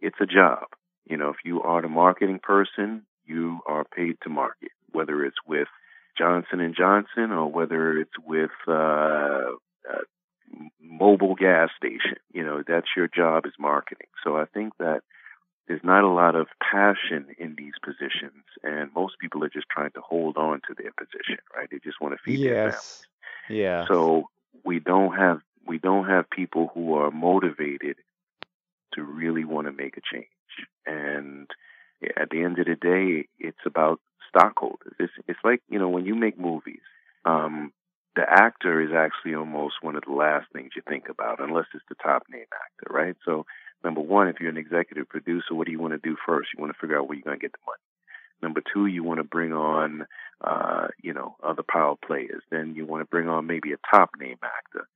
it's 0.00 0.16
a 0.20 0.26
job. 0.26 0.64
You 1.06 1.16
know, 1.16 1.30
if 1.30 1.36
you 1.44 1.62
are 1.62 1.82
the 1.82 1.88
marketing 1.88 2.40
person, 2.42 3.02
you 3.26 3.60
are 3.66 3.84
paid 3.84 4.18
to 4.22 4.28
market 4.28 4.70
whether 4.92 5.24
it's 5.24 5.36
with 5.46 5.68
Johnson 6.16 6.60
and 6.60 6.74
Johnson 6.76 7.30
or 7.32 7.50
whether 7.50 7.98
it's 7.98 8.18
with 8.24 8.50
uh, 8.68 8.72
a 8.72 10.00
Mobil 10.84 11.36
gas 11.38 11.70
station. 11.76 12.16
You 12.32 12.44
know, 12.44 12.62
that's 12.66 12.88
your 12.96 13.08
job 13.08 13.46
is 13.46 13.52
marketing. 13.58 14.08
So 14.24 14.36
I 14.36 14.46
think 14.46 14.72
that 14.78 15.02
there's 15.68 15.84
not 15.84 16.02
a 16.02 16.08
lot 16.08 16.34
of 16.34 16.48
passion 16.60 17.26
in 17.38 17.54
these 17.56 17.74
positions, 17.84 18.44
and 18.64 18.90
most 18.94 19.14
people 19.20 19.44
are 19.44 19.48
just 19.48 19.68
trying 19.70 19.92
to 19.92 20.00
hold 20.00 20.36
on 20.36 20.60
to 20.66 20.74
their 20.76 20.90
position, 20.92 21.38
right? 21.54 21.68
They 21.70 21.78
just 21.78 22.00
want 22.00 22.14
to 22.14 22.18
feed 22.24 22.40
yes. 22.40 22.50
their 22.50 22.70
families. 22.72 23.06
Yeah. 23.48 23.84
So 23.86 24.28
we 24.64 24.80
don't 24.80 25.14
have 25.16 25.40
we 25.66 25.78
don't 25.78 26.06
have 26.06 26.28
people 26.30 26.70
who 26.74 26.94
are 26.94 27.10
motivated 27.10 27.96
to 28.94 29.02
really 29.02 29.44
want 29.44 29.66
to 29.66 29.72
make 29.72 29.96
a 29.96 30.00
change. 30.12 30.26
And 30.86 31.48
at 32.16 32.30
the 32.30 32.42
end 32.42 32.58
of 32.58 32.66
the 32.66 32.76
day, 32.76 33.28
it's 33.38 33.64
about 33.66 34.00
stockholders. 34.28 34.94
It's 34.98 35.12
it's 35.28 35.38
like 35.44 35.62
you 35.68 35.78
know 35.78 35.88
when 35.88 36.06
you 36.06 36.14
make 36.14 36.38
movies, 36.38 36.80
um, 37.24 37.72
the 38.16 38.22
actor 38.28 38.80
is 38.80 38.90
actually 38.94 39.34
almost 39.34 39.74
one 39.82 39.96
of 39.96 40.02
the 40.06 40.12
last 40.12 40.46
things 40.52 40.72
you 40.74 40.82
think 40.88 41.08
about, 41.08 41.40
unless 41.40 41.66
it's 41.74 41.84
the 41.88 41.94
top 42.02 42.24
name 42.30 42.46
actor, 42.52 42.92
right? 42.92 43.16
So 43.24 43.46
number 43.84 44.00
one, 44.00 44.28
if 44.28 44.40
you're 44.40 44.50
an 44.50 44.56
executive 44.56 45.08
producer, 45.08 45.54
what 45.54 45.66
do 45.66 45.72
you 45.72 45.80
want 45.80 45.92
to 45.92 46.08
do 46.08 46.16
first? 46.26 46.48
You 46.54 46.60
want 46.60 46.74
to 46.74 46.80
figure 46.80 46.98
out 46.98 47.08
where 47.08 47.16
you're 47.16 47.24
going 47.24 47.38
to 47.38 47.42
get 47.42 47.52
the 47.52 47.58
money. 47.66 47.78
Number 48.42 48.62
two, 48.72 48.86
you 48.86 49.04
want 49.04 49.18
to 49.18 49.24
bring 49.24 49.52
on, 49.52 50.06
uh, 50.42 50.88
you 51.02 51.12
know, 51.12 51.36
other 51.42 51.62
power 51.62 51.96
players. 52.06 52.42
Then 52.50 52.74
you 52.74 52.86
want 52.86 53.02
to 53.02 53.10
bring 53.10 53.28
on 53.28 53.46
maybe 53.46 53.72
a 53.72 53.96
top 53.96 54.10
name 54.18 54.38
actor. 54.42 54.86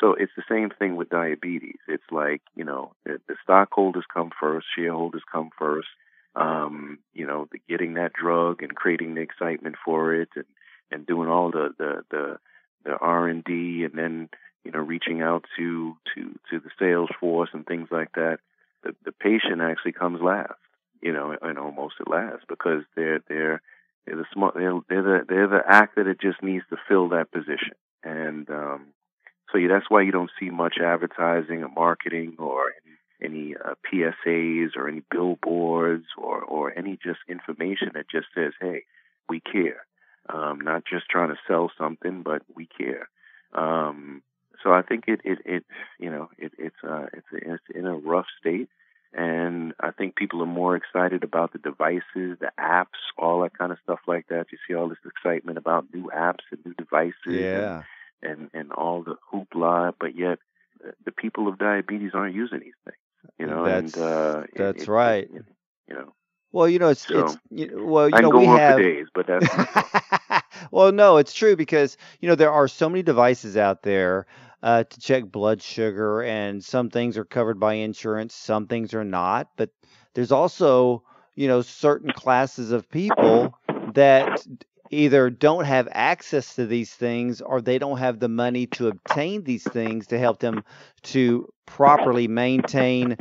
So 0.00 0.12
it's 0.12 0.32
the 0.36 0.42
same 0.48 0.70
thing 0.70 0.96
with 0.96 1.08
diabetes. 1.08 1.78
It's 1.88 2.10
like, 2.10 2.42
you 2.54 2.64
know, 2.64 2.92
the, 3.04 3.18
stockholders 3.42 4.04
come 4.12 4.30
first, 4.38 4.66
shareholders 4.76 5.22
come 5.30 5.50
first, 5.58 5.88
um, 6.34 6.98
you 7.14 7.26
know, 7.26 7.48
the, 7.50 7.60
getting 7.68 7.94
that 7.94 8.12
drug 8.12 8.62
and 8.62 8.74
creating 8.74 9.14
the 9.14 9.22
excitement 9.22 9.76
for 9.82 10.14
it 10.14 10.28
and, 10.36 10.44
and 10.90 11.06
doing 11.06 11.28
all 11.28 11.50
the, 11.50 11.70
the, 11.78 12.02
the, 12.10 12.38
the 12.84 12.96
R 12.96 13.26
and 13.26 13.42
D 13.42 13.84
and 13.84 13.98
then, 13.98 14.28
you 14.64 14.70
know, 14.70 14.80
reaching 14.80 15.22
out 15.22 15.44
to, 15.56 15.96
to, 16.14 16.38
to 16.50 16.60
the 16.60 16.70
sales 16.78 17.10
force 17.18 17.50
and 17.54 17.66
things 17.66 17.88
like 17.90 18.12
that. 18.16 18.38
The, 18.82 18.94
the 19.04 19.12
patient 19.12 19.62
actually 19.62 19.92
comes 19.92 20.20
last, 20.20 20.52
you 21.00 21.12
know, 21.12 21.34
and 21.40 21.58
almost 21.58 21.94
at 22.00 22.10
last 22.10 22.44
because 22.48 22.82
they're, 22.94 23.20
they're, 23.28 23.62
they're 24.06 24.16
the 24.16 24.24
smart, 24.32 24.54
they're, 24.54 25.02
the, 25.02 25.24
they're 25.28 25.48
the 25.48 25.62
actor 25.66 26.04
that 26.04 26.20
just 26.20 26.42
needs 26.42 26.64
to 26.70 26.76
fill 26.88 27.08
that 27.10 27.32
position. 27.32 27.74
And, 28.04 28.48
um, 28.50 28.86
So 29.52 29.58
yeah, 29.58 29.68
that's 29.68 29.90
why 29.90 30.02
you 30.02 30.12
don't 30.12 30.30
see 30.38 30.50
much 30.50 30.76
advertising 30.82 31.62
or 31.62 31.68
marketing 31.68 32.36
or 32.38 32.72
any, 33.20 33.52
any 33.52 33.54
uh, 33.56 33.74
PSAs 33.86 34.76
or 34.76 34.88
any 34.88 35.02
billboards 35.10 36.06
or 36.18 36.42
or 36.42 36.76
any 36.76 36.98
just 37.02 37.20
information 37.28 37.90
that 37.94 38.10
just 38.10 38.26
says, 38.34 38.52
"Hey, 38.60 38.82
we 39.28 39.40
care." 39.40 39.86
Um, 40.28 40.60
not 40.60 40.84
just 40.84 41.08
trying 41.08 41.28
to 41.30 41.38
sell 41.46 41.70
something, 41.78 42.22
but 42.22 42.42
we 42.54 42.66
care. 42.66 43.08
Um, 43.54 44.22
so 44.62 44.72
I 44.72 44.82
think 44.82 45.04
it, 45.06 45.20
it, 45.24 45.38
it 45.44 45.64
you 46.00 46.10
know, 46.10 46.28
it, 46.36 46.52
it's, 46.58 46.76
uh, 46.82 47.06
it's, 47.12 47.26
it's 47.32 47.62
in 47.72 47.86
a 47.86 47.96
rough 47.96 48.26
state. 48.40 48.68
And 49.16 49.72
I 49.80 49.92
think 49.92 50.14
people 50.14 50.42
are 50.42 50.46
more 50.46 50.76
excited 50.76 51.24
about 51.24 51.52
the 51.52 51.58
devices, 51.58 52.02
the 52.38 52.52
apps, 52.60 53.00
all 53.16 53.42
that 53.42 53.56
kind 53.56 53.72
of 53.72 53.78
stuff 53.82 54.00
like 54.06 54.26
that. 54.28 54.46
You 54.52 54.58
see 54.68 54.74
all 54.74 54.88
this 54.88 54.98
excitement 55.06 55.56
about 55.56 55.86
new 55.92 56.10
apps 56.14 56.44
and 56.50 56.60
new 56.64 56.74
devices. 56.74 57.14
Yeah. 57.26 57.76
And, 57.76 57.84
and, 58.22 58.50
and 58.52 58.72
all 58.72 59.02
the 59.02 59.16
hoopla, 59.32 59.94
but 59.98 60.16
yet 60.16 60.38
the 61.04 61.12
people 61.12 61.44
with 61.44 61.58
diabetes 61.58 62.12
aren't 62.14 62.34
using 62.34 62.60
these 62.60 62.74
things, 62.84 62.96
you 63.38 63.46
know, 63.46 63.64
that's, 63.64 63.94
and, 63.94 64.02
uh, 64.02 64.42
that's 64.54 64.82
it, 64.82 64.88
right. 64.88 65.24
It, 65.24 65.44
you 65.88 65.94
know, 65.94 66.12
well, 66.52 66.68
you 66.68 66.78
know, 66.78 66.88
it's, 66.88 67.06
so, 67.06 67.26
it's, 67.26 67.38
you 67.50 67.68
know, 67.68 67.84
well, 67.84 68.08
you 68.08 68.16
I 68.16 68.20
know, 68.20 68.30
we 68.30 68.46
have, 68.46 68.78
days, 68.78 69.06
but 69.14 69.26
that's, 69.26 70.42
well, 70.70 70.92
no, 70.92 71.16
it's 71.16 71.34
true 71.34 71.56
because 71.56 71.96
you 72.20 72.28
know 72.28 72.34
there 72.34 72.52
are 72.52 72.68
so 72.68 72.88
many 72.88 73.02
devices 73.02 73.56
out 73.56 73.82
there 73.82 74.26
uh, 74.66 74.82
to 74.82 74.98
check 74.98 75.24
blood 75.24 75.62
sugar, 75.62 76.24
and 76.24 76.64
some 76.64 76.90
things 76.90 77.16
are 77.16 77.24
covered 77.24 77.60
by 77.60 77.74
insurance, 77.74 78.34
some 78.34 78.66
things 78.66 78.94
are 78.94 79.04
not. 79.04 79.48
But 79.56 79.70
there's 80.14 80.32
also 80.32 81.04
you 81.36 81.46
know 81.46 81.62
certain 81.62 82.10
classes 82.10 82.72
of 82.72 82.90
people 82.90 83.56
that 83.94 84.44
either 84.90 85.30
don't 85.30 85.66
have 85.66 85.86
access 85.92 86.56
to 86.56 86.66
these 86.66 86.92
things 86.92 87.40
or 87.40 87.60
they 87.60 87.78
don't 87.78 87.98
have 87.98 88.18
the 88.18 88.28
money 88.28 88.66
to 88.66 88.88
obtain 88.88 89.44
these 89.44 89.62
things 89.62 90.08
to 90.08 90.18
help 90.18 90.40
them 90.40 90.64
to 91.02 91.48
properly 91.66 92.26
maintain 92.26 93.16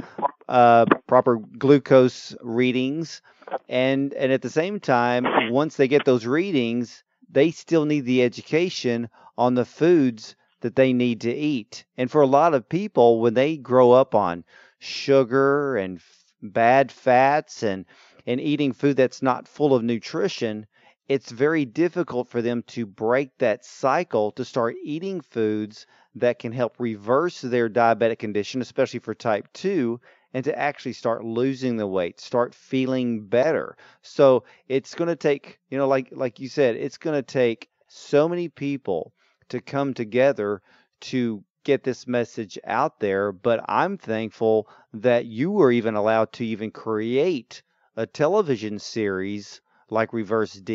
uh, 0.49 0.85
proper 1.05 1.37
glucose 1.37 2.35
readings 2.41 3.21
and 3.69 4.13
and 4.15 4.31
at 4.31 4.41
the 4.41 4.49
same 4.49 4.79
time 4.79 5.51
once 5.51 5.75
they 5.75 5.87
get 5.87 6.05
those 6.05 6.25
readings 6.25 7.03
they 7.29 7.51
still 7.51 7.85
need 7.85 8.05
the 8.05 8.23
education 8.23 9.07
on 9.37 9.53
the 9.53 9.65
foods 9.65 10.35
that 10.65 10.75
they 10.75 10.93
need 10.93 11.21
to 11.21 11.31
eat 11.31 11.85
and 11.97 12.09
for 12.11 12.21
a 12.21 12.27
lot 12.27 12.55
of 12.55 12.67
people 12.67 13.21
when 13.21 13.35
they 13.35 13.55
grow 13.55 13.91
up 13.91 14.15
on 14.15 14.43
sugar 14.79 15.77
and 15.77 15.97
f- 15.97 16.23
bad 16.41 16.91
fats 16.91 17.63
and 17.63 17.85
and 18.25 18.41
eating 18.41 18.73
food 18.73 18.97
that's 18.97 19.21
not 19.21 19.47
full 19.47 19.75
of 19.75 19.83
nutrition 19.83 20.65
it's 21.07 21.31
very 21.31 21.65
difficult 21.65 22.27
for 22.27 22.41
them 22.41 22.63
to 22.63 22.85
break 22.85 23.37
that 23.37 23.63
cycle 23.63 24.31
to 24.31 24.43
start 24.43 24.75
eating 24.83 25.21
foods 25.21 25.85
that 26.15 26.39
can 26.39 26.51
help 26.51 26.79
reverse 26.79 27.41
their 27.41 27.69
diabetic 27.69 28.17
condition, 28.19 28.61
especially 28.61 28.99
for 28.99 29.13
type 29.13 29.47
2, 29.53 29.99
and 30.33 30.43
to 30.45 30.57
actually 30.57 30.93
start 30.93 31.23
losing 31.23 31.77
the 31.77 31.85
weight, 31.87 32.19
start 32.19 32.55
feeling 32.55 33.27
better. 33.27 33.77
So 34.01 34.45
it's 34.67 34.95
going 34.95 35.09
to 35.09 35.15
take, 35.15 35.59
you 35.69 35.77
know, 35.77 35.87
like 35.87 36.09
like 36.11 36.39
you 36.39 36.49
said, 36.49 36.75
it's 36.75 36.97
going 36.97 37.15
to 37.15 37.21
take 37.21 37.69
so 37.87 38.27
many 38.27 38.49
people 38.49 39.13
to 39.49 39.61
come 39.61 39.93
together 39.93 40.61
to 41.01 41.43
get 41.63 41.83
this 41.83 42.07
message 42.07 42.57
out 42.63 42.99
there, 42.99 43.31
but 43.31 43.63
I'm 43.67 43.97
thankful 43.97 44.69
that 44.93 45.25
you 45.25 45.51
were 45.51 45.71
even 45.71 45.95
allowed 45.95 46.31
to 46.33 46.45
even 46.45 46.71
create 46.71 47.61
a 47.97 48.05
television 48.05 48.79
series 48.79 49.61
like 49.89 50.13
Reversed 50.13 50.69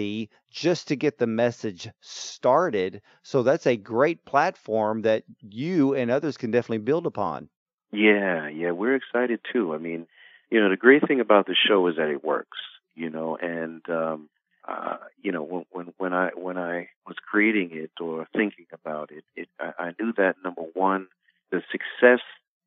just 0.51 0.89
to 0.89 0.97
get 0.97 1.19
the 1.19 1.27
message 1.27 1.89
started. 2.01 3.03
So 3.23 3.43
that's 3.43 3.67
a 3.67 3.77
great 3.77 4.25
platform 4.25 5.03
that 5.03 5.25
you 5.41 5.95
and 5.95 6.11
others 6.11 6.37
can 6.37 6.51
definitely 6.51 6.79
build 6.79 7.07
upon. 7.07 7.49
Yeah, 7.93 8.49
yeah, 8.49 8.71
we're 8.71 8.95
excited 8.95 9.41
too. 9.53 9.75
I 9.75 9.79
mean, 9.79 10.07
you 10.51 10.61
know, 10.61 10.71
the 10.71 10.77
great 10.77 11.07
thing 11.07 11.21
about 11.21 11.47
the 11.47 11.57
show 11.69 11.87
is 11.89 11.97
that 11.97 12.09
it 12.09 12.25
works, 12.25 12.59
you 12.95 13.11
know, 13.11 13.37
and 13.37 13.83
um 13.89 14.29
uh, 14.71 14.97
you 15.23 15.33
know, 15.33 15.43
when 15.43 15.65
when 15.71 15.93
when 15.99 16.13
I 16.13 16.31
when 16.37 16.57
I 16.57 16.89
was 17.07 17.17
creating 17.31 17.71
it 17.73 17.91
or 18.01 18.27
thinking 18.33 18.67
about 18.73 19.11
it, 19.11 19.25
it 19.35 19.49
I, 19.59 19.73
I 19.79 19.95
knew 19.99 20.13
that 20.17 20.37
number 20.45 20.63
one, 20.75 21.09
the 21.51 21.63
success 21.73 22.21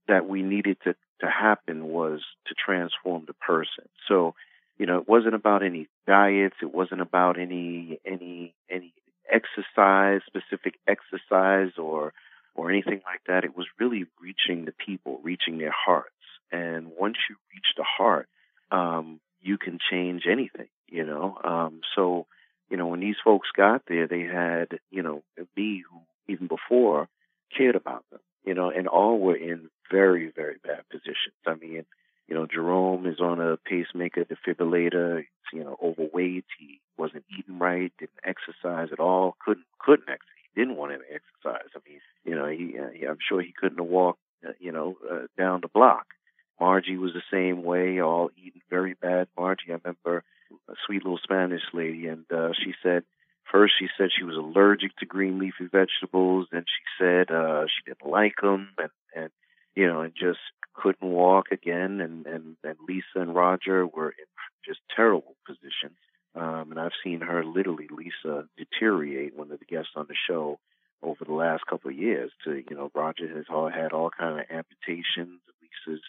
that 0.07 0.27
we 0.27 0.41
needed 0.41 0.77
to 0.83 0.95
to 1.21 1.27
happen 1.27 1.87
was 1.87 2.21
to 2.47 2.55
transform 2.55 3.23
the 3.25 3.33
person. 3.33 3.87
So 4.07 4.35
you 4.77 4.85
know, 4.85 4.97
it 4.97 5.07
wasn't 5.07 5.35
about 5.35 5.63
any 5.63 5.87
diets. 6.07 6.55
It 6.61 6.73
wasn't 6.73 7.01
about 7.01 7.39
any 7.39 7.99
any 8.05 8.53
any 8.69 8.93
exercise, 9.31 10.21
specific 10.27 10.75
exercise 10.87 11.77
or 11.77 12.13
or 12.55 12.69
anything 12.69 13.01
like 13.05 13.21
that. 13.27 13.43
It 13.45 13.55
was 13.55 13.67
really 13.79 14.05
reaching 14.21 14.65
the 14.65 14.73
people, 14.73 15.19
reaching 15.23 15.57
their 15.57 15.73
hearts. 15.73 16.09
And 16.51 16.91
once 16.99 17.17
you 17.29 17.35
reach 17.53 17.65
the 17.77 17.83
heart, 17.83 18.27
um, 18.71 19.19
you 19.41 19.57
can 19.57 19.79
change 19.91 20.23
anything, 20.29 20.67
you 20.93 21.03
know. 21.03 21.37
Um, 21.43 21.81
so, 21.95 22.27
you 22.69 22.77
know, 22.77 22.87
when 22.87 22.99
these 22.99 23.15
folks 23.23 23.49
got 23.57 23.81
there, 23.87 24.07
they 24.07 24.21
had, 24.21 24.79
you 24.91 25.01
know, 25.01 25.23
me 25.57 25.83
who 25.89 25.99
even 26.31 26.47
before 26.47 27.09
cared 27.57 27.75
about 27.75 28.05
them, 28.11 28.19
you 28.45 28.53
know, 28.53 28.69
and 28.69 28.87
all 28.87 29.19
were 29.19 29.35
in 29.35 29.69
very, 29.91 30.31
very 30.33 30.57
bad 30.63 30.83
positions. 30.89 31.35
I 31.45 31.55
mean, 31.55 31.85
you 32.27 32.35
know, 32.35 32.45
Jerome 32.45 33.07
is 33.07 33.19
on 33.19 33.41
a 33.41 33.57
pacemaker 33.57 34.23
defibrillator. 34.23 35.17
He's, 35.17 35.59
you 35.59 35.63
know, 35.63 35.77
overweight. 35.83 36.45
He 36.59 36.79
wasn't 36.95 37.25
eating 37.37 37.57
right. 37.57 37.91
Didn't 37.97 38.11
exercise 38.23 38.89
at 38.91 38.99
all. 38.99 39.35
Couldn't 39.43 39.65
couldn't 39.79 40.09
exercise. 40.09 40.29
Didn't 40.55 40.77
want 40.77 40.91
to 40.91 40.99
exercise. 40.99 41.69
I 41.75 41.79
mean, 41.89 41.99
you 42.23 42.35
know, 42.35 42.47
he, 42.47 42.77
uh, 42.79 43.09
I'm 43.09 43.17
sure 43.27 43.41
he 43.41 43.53
couldn't 43.59 43.79
have 43.79 43.87
walked, 43.87 44.19
uh, 44.47 44.51
you 44.59 44.71
know, 44.71 44.95
uh, 45.11 45.25
down 45.37 45.61
the 45.61 45.67
block. 45.67 46.05
Margie 46.59 46.97
was 46.97 47.13
the 47.13 47.23
same 47.31 47.63
way, 47.63 47.99
all 47.99 48.29
eating 48.37 48.61
very 48.69 48.93
bad. 48.93 49.27
Margie, 49.35 49.71
I 49.71 49.79
remember 49.83 50.23
a 50.69 50.73
sweet 50.85 51.03
little 51.03 51.19
Spanish 51.23 51.63
lady, 51.73 52.07
and 52.07 52.25
uh, 52.31 52.49
she 52.53 52.73
said 52.81 53.03
first 53.51 53.73
she 53.77 53.87
said 53.97 54.09
she 54.17 54.23
was 54.23 54.35
allergic 54.35 54.95
to 54.97 55.05
green 55.05 55.39
leafy 55.39 55.67
vegetables, 55.71 56.47
then 56.51 56.65
she 56.65 57.03
said 57.03 57.31
uh, 57.31 57.65
she 57.67 57.89
didn't 57.89 58.09
like 58.09 58.35
them, 58.41 58.69
and 58.77 58.89
and 59.15 59.29
you 59.75 59.87
know, 59.87 60.01
and 60.01 60.13
just 60.13 60.39
couldn't 60.73 61.07
walk 61.07 61.47
again, 61.51 62.01
and 62.01 62.25
and 62.25 62.55
and 62.63 62.77
Lisa 62.87 63.19
and 63.19 63.35
Roger 63.35 63.85
were 63.85 64.09
in 64.09 64.25
just 64.65 64.79
terrible 64.95 65.35
positions. 65.45 65.97
Um, 66.35 66.71
and 66.71 66.79
I've 66.79 66.97
seen 67.03 67.21
her 67.21 67.43
literally, 67.45 67.87
Lisa, 67.91 68.47
deteriorate. 68.57 69.35
One 69.35 69.51
of 69.51 69.59
the 69.59 69.65
guests 69.65 69.91
on 69.95 70.07
the 70.07 70.15
show 70.27 70.59
over 71.03 71.23
the 71.25 71.33
last 71.33 71.63
couple 71.69 71.91
of 71.91 71.97
years. 71.97 72.31
To 72.45 72.55
you 72.55 72.75
know, 72.75 72.89
Roger 72.95 73.27
has 73.35 73.45
all 73.49 73.69
had 73.69 73.91
all 73.91 74.09
kind 74.09 74.39
of 74.39 74.45
amputations. 74.49 75.41
Lisa's 75.61 76.03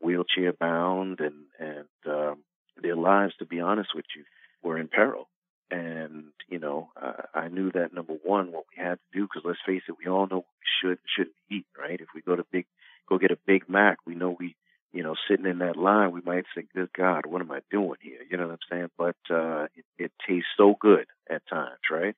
wheelchair 0.00 0.52
bound, 0.52 1.20
and 1.20 1.44
and 1.58 1.88
um, 2.06 2.38
their 2.82 2.96
lives, 2.96 3.34
to 3.38 3.46
be 3.46 3.60
honest 3.60 3.90
with 3.94 4.06
you, 4.16 4.24
were 4.62 4.78
in 4.78 4.88
peril. 4.88 5.28
And 5.70 6.26
you 6.48 6.58
know, 6.58 6.90
uh, 7.00 7.22
I 7.34 7.48
knew 7.48 7.70
that 7.72 7.94
number 7.94 8.14
one, 8.24 8.52
what 8.52 8.64
we 8.76 8.82
had 8.82 8.98
to 8.98 9.18
do, 9.18 9.22
because 9.26 9.42
let's 9.44 9.60
face 9.66 9.82
it, 9.88 9.96
we 9.98 10.10
all 10.10 10.26
know 10.26 10.38
what 10.38 10.56
we 10.60 10.68
should 10.82 10.98
shouldn't 11.16 11.36
eat, 11.50 11.66
right? 11.78 12.00
If 12.00 12.08
we 12.14 12.22
go 12.22 12.36
to 12.36 12.44
big, 12.50 12.66
go 13.08 13.18
get 13.18 13.30
a 13.30 13.38
Big 13.46 13.68
Mac, 13.68 13.98
we 14.06 14.14
know 14.16 14.36
we, 14.38 14.56
you 14.92 15.02
know, 15.04 15.14
sitting 15.28 15.46
in 15.46 15.58
that 15.58 15.76
line, 15.76 16.10
we 16.12 16.22
might 16.22 16.44
say, 16.54 16.64
"Good 16.74 16.92
God, 16.92 17.26
what 17.26 17.40
am 17.40 17.52
I 17.52 17.60
doing 17.70 17.98
here?" 18.02 18.20
You 18.28 18.36
know 18.36 18.48
what 18.48 18.52
I'm 18.52 18.68
saying? 18.70 18.90
But 18.98 19.16
uh, 19.34 19.68
it, 19.76 19.84
it 19.98 20.12
tastes 20.26 20.48
so 20.56 20.74
good 20.80 21.06
at 21.30 21.46
times, 21.48 21.78
right? 21.90 22.16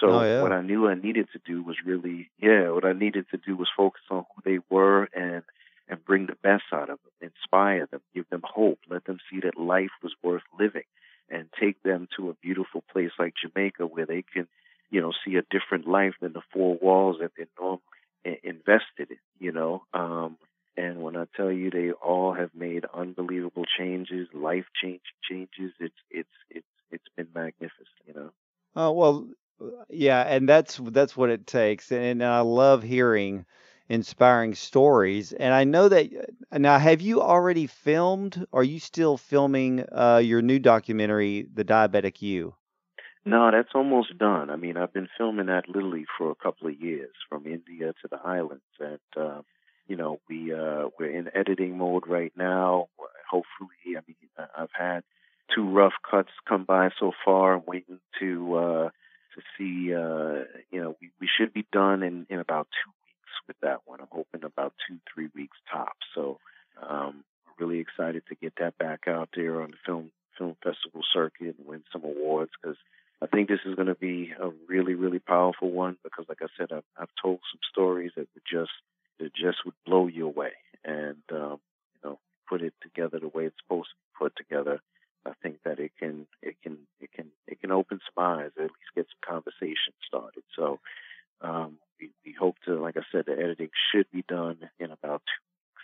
So 0.00 0.08
Oh, 0.12 0.22
yeah. 0.22 0.42
what 0.42 0.52
I 0.52 0.62
knew 0.62 0.88
I 0.88 0.94
needed 0.94 1.28
to 1.32 1.40
do 1.44 1.62
was 1.62 1.76
really, 1.84 2.30
yeah, 2.40 2.70
what 2.70 2.84
I 2.84 2.92
needed 2.92 3.26
to 3.30 3.36
do 3.36 3.56
was 3.56 3.68
focus 3.76 4.02
on 4.10 4.24
who 4.34 4.42
they 4.44 4.58
were 4.70 5.04
and 5.14 5.42
and 5.88 6.04
bring 6.04 6.26
the 6.26 6.36
best 6.42 6.64
out 6.72 6.88
of 6.88 6.98
them, 7.02 7.30
inspire 7.32 7.86
them, 7.86 8.00
give 8.14 8.28
them 8.30 8.42
hope, 8.44 8.78
them 9.12 9.20
see 9.30 9.40
that 9.40 9.58
life 9.58 9.90
was 10.02 10.14
worth 10.22 10.42
living, 10.58 10.88
and 11.28 11.48
take 11.60 11.82
them 11.82 12.08
to 12.16 12.30
a 12.30 12.34
beautiful 12.34 12.82
place 12.92 13.10
like 13.18 13.34
Jamaica 13.42 13.86
where 13.86 14.06
they 14.06 14.22
can, 14.22 14.48
you 14.90 15.00
know, 15.00 15.12
see 15.24 15.36
a 15.36 15.42
different 15.50 15.86
life 15.86 16.14
than 16.20 16.32
the 16.32 16.42
four 16.52 16.76
walls 16.76 17.16
that 17.20 17.32
they're 17.36 17.46
normally 17.58 17.80
invested 18.42 19.10
in, 19.10 19.18
you 19.38 19.52
know. 19.52 19.82
Um, 19.94 20.36
and 20.76 21.02
when 21.02 21.16
I 21.16 21.24
tell 21.36 21.50
you 21.52 21.70
they 21.70 21.92
all 21.92 22.32
have 22.32 22.50
made 22.54 22.84
unbelievable 22.94 23.64
changes, 23.78 24.28
life 24.32 24.66
change 24.82 25.02
changes, 25.28 25.72
it's 25.80 25.94
it's 26.10 26.28
it's 26.50 26.66
it's 26.90 27.08
been 27.16 27.28
magnificent, 27.34 27.88
you 28.06 28.14
know. 28.14 28.30
Oh 28.74 28.92
well, 28.92 29.26
yeah, 29.90 30.22
and 30.22 30.48
that's 30.48 30.80
that's 30.82 31.16
what 31.16 31.30
it 31.30 31.46
takes, 31.46 31.92
and 31.92 32.22
I 32.22 32.40
love 32.40 32.82
hearing 32.82 33.44
inspiring 33.88 34.54
stories. 34.54 35.32
And 35.32 35.52
I 35.54 35.64
know 35.64 35.88
that 35.88 36.10
uh, 36.52 36.58
now, 36.58 36.78
have 36.78 37.00
you 37.00 37.20
already 37.22 37.66
filmed? 37.66 38.46
Are 38.52 38.64
you 38.64 38.78
still 38.80 39.16
filming 39.16 39.84
uh, 39.92 40.20
your 40.24 40.42
new 40.42 40.58
documentary, 40.58 41.46
The 41.54 41.64
Diabetic 41.64 42.22
You? 42.22 42.54
No, 43.24 43.50
that's 43.50 43.74
almost 43.74 44.18
done. 44.18 44.50
I 44.50 44.56
mean, 44.56 44.76
I've 44.76 44.92
been 44.92 45.08
filming 45.16 45.46
that 45.46 45.68
literally 45.68 46.06
for 46.18 46.30
a 46.30 46.34
couple 46.34 46.68
of 46.68 46.80
years, 46.80 47.14
from 47.28 47.46
India 47.46 47.92
to 48.02 48.08
the 48.10 48.18
islands, 48.24 48.64
and 48.80 48.98
uh, 49.16 49.42
you 49.86 49.96
know, 49.96 50.20
we 50.28 50.52
uh, 50.52 50.88
we're 50.98 51.10
in 51.16 51.30
editing 51.34 51.78
mode 51.78 52.06
right 52.06 52.32
now. 52.36 52.88
Hopefully, 53.30 53.96
I 53.96 54.00
mean, 54.06 54.16
I- 54.38 54.62
I've 54.62 54.72
had 54.72 55.04
two 55.54 55.68
rough 55.68 55.94
cuts 56.08 56.30
come 56.48 56.64
by 56.64 56.90
so 56.98 57.12
far. 57.24 57.54
I'm 57.54 57.62
waiting 57.66 58.00
to 58.20 58.54
uh, 58.56 58.88
to 59.34 59.42
see. 59.56 59.94
Uh, 59.94 60.44
you 60.70 60.82
know, 60.82 60.96
we, 61.00 61.10
we 61.20 61.28
should 61.28 61.52
be 61.52 61.66
done 61.72 62.02
in 62.02 62.26
in 62.28 62.40
about 62.40 62.66
two 62.82 62.90
with 63.46 63.56
that 63.60 63.80
one. 63.86 64.00
I'm 64.00 64.08
hoping 64.10 64.44
about 64.44 64.74
two, 64.88 64.98
three 65.12 65.28
weeks 65.34 65.56
tops. 65.72 66.06
So, 66.14 66.38
um, 66.80 67.24
I'm 67.46 67.54
really 67.58 67.80
excited 67.80 68.22
to 68.28 68.34
get 68.34 68.54
that 68.58 68.78
back 68.78 69.06
out 69.06 69.30
there 69.34 69.62
on 69.62 69.72
the 69.72 69.76
film 69.84 70.10
film 70.38 70.56
festival 70.62 71.02
circuit 71.12 71.56
and 71.58 71.66
win 71.66 71.82
some 71.92 72.04
awards 72.04 72.50
because 72.60 72.76
I 73.22 73.26
think 73.26 73.48
this 73.48 73.60
is 73.64 73.74
going 73.74 73.88
to 73.88 73.94
be 73.94 74.32
a 74.40 74.50
really, 74.66 74.94
really 74.94 75.20
powerful 75.20 75.70
one 75.70 75.96
because, 76.02 76.24
like 76.28 76.42
I 76.42 76.46
said, 76.58 76.72
I've, 76.72 76.84
I've 76.98 77.14
told 77.22 77.40
some 77.52 77.60
stories 77.70 78.12
that 78.16 78.26
would 78.34 78.42
just 78.50 78.72
that 79.20 79.34
just 79.34 79.64
would 79.64 79.74
blow 79.86 80.08
you 80.08 80.26
away, 80.26 80.52
and 80.84 81.22
um, 81.30 81.60
you 81.94 82.10
know, 82.10 82.18
put 82.48 82.62
it 82.62 82.74
together 82.82 83.20
the 83.20 83.28
way 83.28 83.44
it's 83.44 83.56
supposed 83.62 83.90
to 83.90 83.96
be 83.96 84.24
put 84.24 84.36
together. 84.36 84.80
I 85.24 85.32
think 85.40 85.58
that 85.64 85.78
it 85.78 85.92
can, 86.00 86.26
it 86.42 86.56
can, 86.64 86.78
it 87.00 87.12
can, 87.12 87.26
it 87.46 87.60
can 87.60 87.70
open 87.70 88.00
some 88.00 88.24
eyes, 88.24 88.50
at 88.56 88.62
least 88.62 88.96
get 88.96 89.06
some 89.06 89.34
conversation 89.34 89.94
started. 90.04 90.42
So, 90.56 90.80
um, 91.40 91.78
we, 92.24 92.34
hope 92.38 92.56
to, 92.66 92.80
like 92.80 92.96
I 92.96 93.02
said, 93.12 93.24
the 93.26 93.32
editing 93.32 93.70
should 93.92 94.06
be 94.12 94.24
done 94.28 94.58
in 94.78 94.90
about 94.90 95.22
two 95.26 95.42
weeks. 95.44 95.82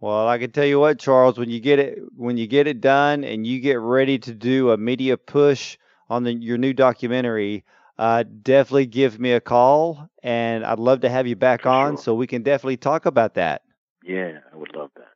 well, 0.00 0.28
I 0.28 0.38
can 0.38 0.52
tell 0.52 0.64
you 0.64 0.78
what, 0.80 0.98
Charles, 0.98 1.38
when 1.38 1.50
you 1.50 1.60
get 1.60 1.78
it 1.78 1.98
when 2.16 2.36
you 2.36 2.46
get 2.46 2.66
it 2.66 2.80
done 2.80 3.24
and 3.24 3.46
you 3.46 3.60
get 3.60 3.80
ready 3.80 4.18
to 4.20 4.34
do 4.34 4.70
a 4.70 4.76
media 4.76 5.16
push 5.16 5.78
on 6.08 6.22
the, 6.24 6.32
your 6.34 6.58
new 6.58 6.72
documentary, 6.72 7.64
uh, 7.98 8.24
definitely 8.42 8.86
give 8.86 9.18
me 9.18 9.32
a 9.32 9.40
call, 9.40 10.08
and 10.22 10.64
I'd 10.64 10.78
love 10.78 11.00
to 11.00 11.08
have 11.08 11.26
you 11.26 11.36
back 11.36 11.62
For 11.62 11.68
on 11.68 11.96
sure. 11.96 12.02
so 12.02 12.14
we 12.14 12.26
can 12.26 12.42
definitely 12.42 12.76
talk 12.76 13.06
about 13.06 13.34
that. 13.34 13.62
Yeah, 14.04 14.38
I 14.52 14.56
would 14.56 14.74
love 14.74 14.90
that. 14.96 15.08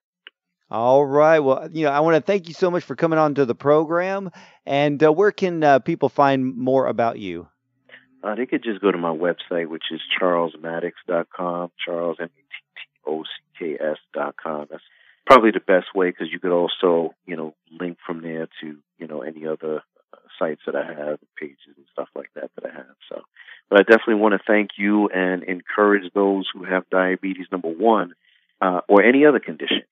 All 0.71 1.05
right. 1.05 1.41
Well, 1.41 1.69
you 1.73 1.85
know, 1.85 1.91
I 1.91 2.01
want 2.01 2.17
to 2.17 2.21
thank 2.23 2.49
you 2.49 2.55
so 2.55 2.71
much 2.71 2.85
for 2.85 2.95
coming 2.95 3.19
on 3.19 3.35
to 3.35 3.45
the 3.45 3.55
program. 3.55 4.31
And 4.67 5.03
uh, 5.03 5.13
where 5.13 5.33
can 5.33 5.63
uh, 5.65 5.81
people 5.81 6.09
find 6.09 6.57
more 6.57 6.87
about 6.87 7.19
you? 7.19 7.49
Uh, 8.23 8.35
they 8.35 8.47
could 8.47 8.63
just 8.63 8.81
go 8.81 8.91
to 8.93 8.99
my 8.99 9.15
website, 9.15 9.69
which 9.69 9.85
is 9.91 10.01
charlesmattocks.com, 10.21 11.71
charles, 11.85 12.17
M-A-T-T-O-C-K-S 12.21 13.97
dot 14.13 14.37
com. 14.37 14.67
That's 14.71 14.83
probably 15.27 15.53
the 15.53 15.61
best 15.61 15.95
way 15.95 16.11
because 16.11 16.29
you 16.31 16.39
could 16.39 16.53
also, 16.53 17.15
you 17.27 17.37
know, 17.37 17.55
link 17.71 17.99
from 18.07 18.23
there 18.23 18.49
to, 18.61 18.77
you 18.99 19.07
know, 19.07 19.23
any 19.23 19.47
other 19.47 19.83
uh, 20.13 20.17
sites 20.39 20.61
that 20.67 20.77
I 20.77 20.85
have, 20.85 21.19
pages 21.39 21.77
and 21.77 21.87
stuff 21.93 22.09
like 22.15 22.31
that 22.35 22.51
that 22.57 22.71
I 22.71 22.75
have. 22.75 22.97
So, 23.09 23.23
but 23.71 23.81
I 23.81 23.83
definitely 23.85 24.17
want 24.17 24.35
to 24.35 24.41
thank 24.47 24.71
you 24.77 25.09
and 25.09 25.43
encourage 25.45 26.13
those 26.13 26.47
who 26.53 26.65
have 26.65 26.91
diabetes, 26.91 27.47
number 27.51 27.69
one, 27.69 28.13
uh, 28.61 28.81
or 28.89 29.03
any 29.03 29.25
other 29.25 29.41
condition. 29.41 29.83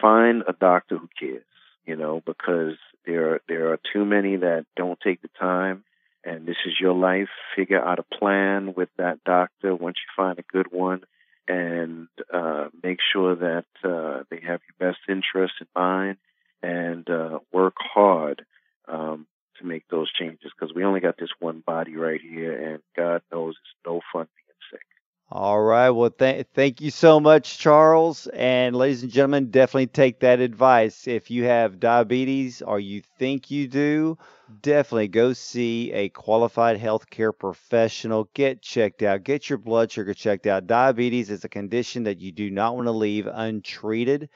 Find 0.00 0.42
a 0.48 0.52
doctor 0.52 0.96
who 0.96 1.08
cares, 1.18 1.44
you 1.84 1.94
know, 1.94 2.22
because 2.24 2.76
there 3.06 3.34
are, 3.34 3.40
there 3.48 3.72
are 3.72 3.78
too 3.92 4.04
many 4.04 4.36
that 4.36 4.66
don't 4.76 4.98
take 5.00 5.22
the 5.22 5.28
time 5.38 5.84
and 6.24 6.46
this 6.46 6.56
is 6.66 6.74
your 6.80 6.94
life. 6.94 7.28
Figure 7.56 7.82
out 7.82 7.98
a 7.98 8.16
plan 8.18 8.74
with 8.76 8.88
that 8.98 9.22
doctor 9.24 9.74
once 9.74 9.96
you 9.96 10.22
find 10.22 10.38
a 10.38 10.44
good 10.52 10.70
one, 10.70 11.02
and 11.48 12.08
uh, 12.32 12.68
make 12.82 12.98
sure 13.12 13.34
that 13.36 13.66
uh, 13.84 14.24
they 14.30 14.40
have 14.40 14.60
your 14.68 14.90
best 14.90 15.00
interest 15.08 15.54
in 15.60 15.66
mind, 15.74 16.16
and 16.62 17.08
uh, 17.08 17.38
work 17.52 17.74
hard 17.78 18.44
um, 18.88 19.26
to 19.58 19.66
make 19.66 19.84
those 19.88 20.12
changes. 20.12 20.52
Because 20.58 20.74
we 20.74 20.84
only 20.84 21.00
got 21.00 21.18
this 21.18 21.30
one 21.38 21.62
body 21.66 21.96
right 21.96 22.20
here, 22.20 22.72
and 22.72 22.82
God 22.96 23.22
knows 23.32 23.54
it's 23.54 23.86
no 23.86 24.00
fun 24.12 24.26
being 24.36 24.58
sick. 24.70 24.86
All 25.32 25.60
right. 25.60 25.90
Well, 25.90 26.10
th- 26.10 26.46
thank 26.54 26.80
you 26.80 26.90
so 26.90 27.20
much, 27.20 27.58
Charles. 27.58 28.26
And 28.28 28.74
ladies 28.74 29.04
and 29.04 29.12
gentlemen, 29.12 29.50
definitely 29.50 29.86
take 29.86 30.20
that 30.20 30.40
advice. 30.40 31.06
If 31.06 31.30
you 31.30 31.44
have 31.44 31.78
diabetes 31.78 32.62
or 32.62 32.80
you 32.80 33.02
think 33.16 33.48
you 33.48 33.68
do, 33.68 34.18
definitely 34.62 35.08
go 35.08 35.32
see 35.32 35.92
a 35.92 36.08
qualified 36.08 36.80
healthcare 36.80 37.36
professional. 37.36 38.28
Get 38.34 38.62
checked 38.62 39.02
out. 39.02 39.24
Get 39.24 39.48
your 39.48 39.58
blood 39.58 39.90
sugar 39.90 40.14
checked 40.14 40.46
out. 40.46 40.66
Diabetes 40.66 41.30
is 41.30 41.44
a 41.44 41.48
condition 41.48 42.04
that 42.04 42.20
you 42.20 42.32
do 42.32 42.50
not 42.50 42.74
want 42.76 42.86
to 42.86 42.92
leave 42.92 43.26
untreated. 43.26 44.28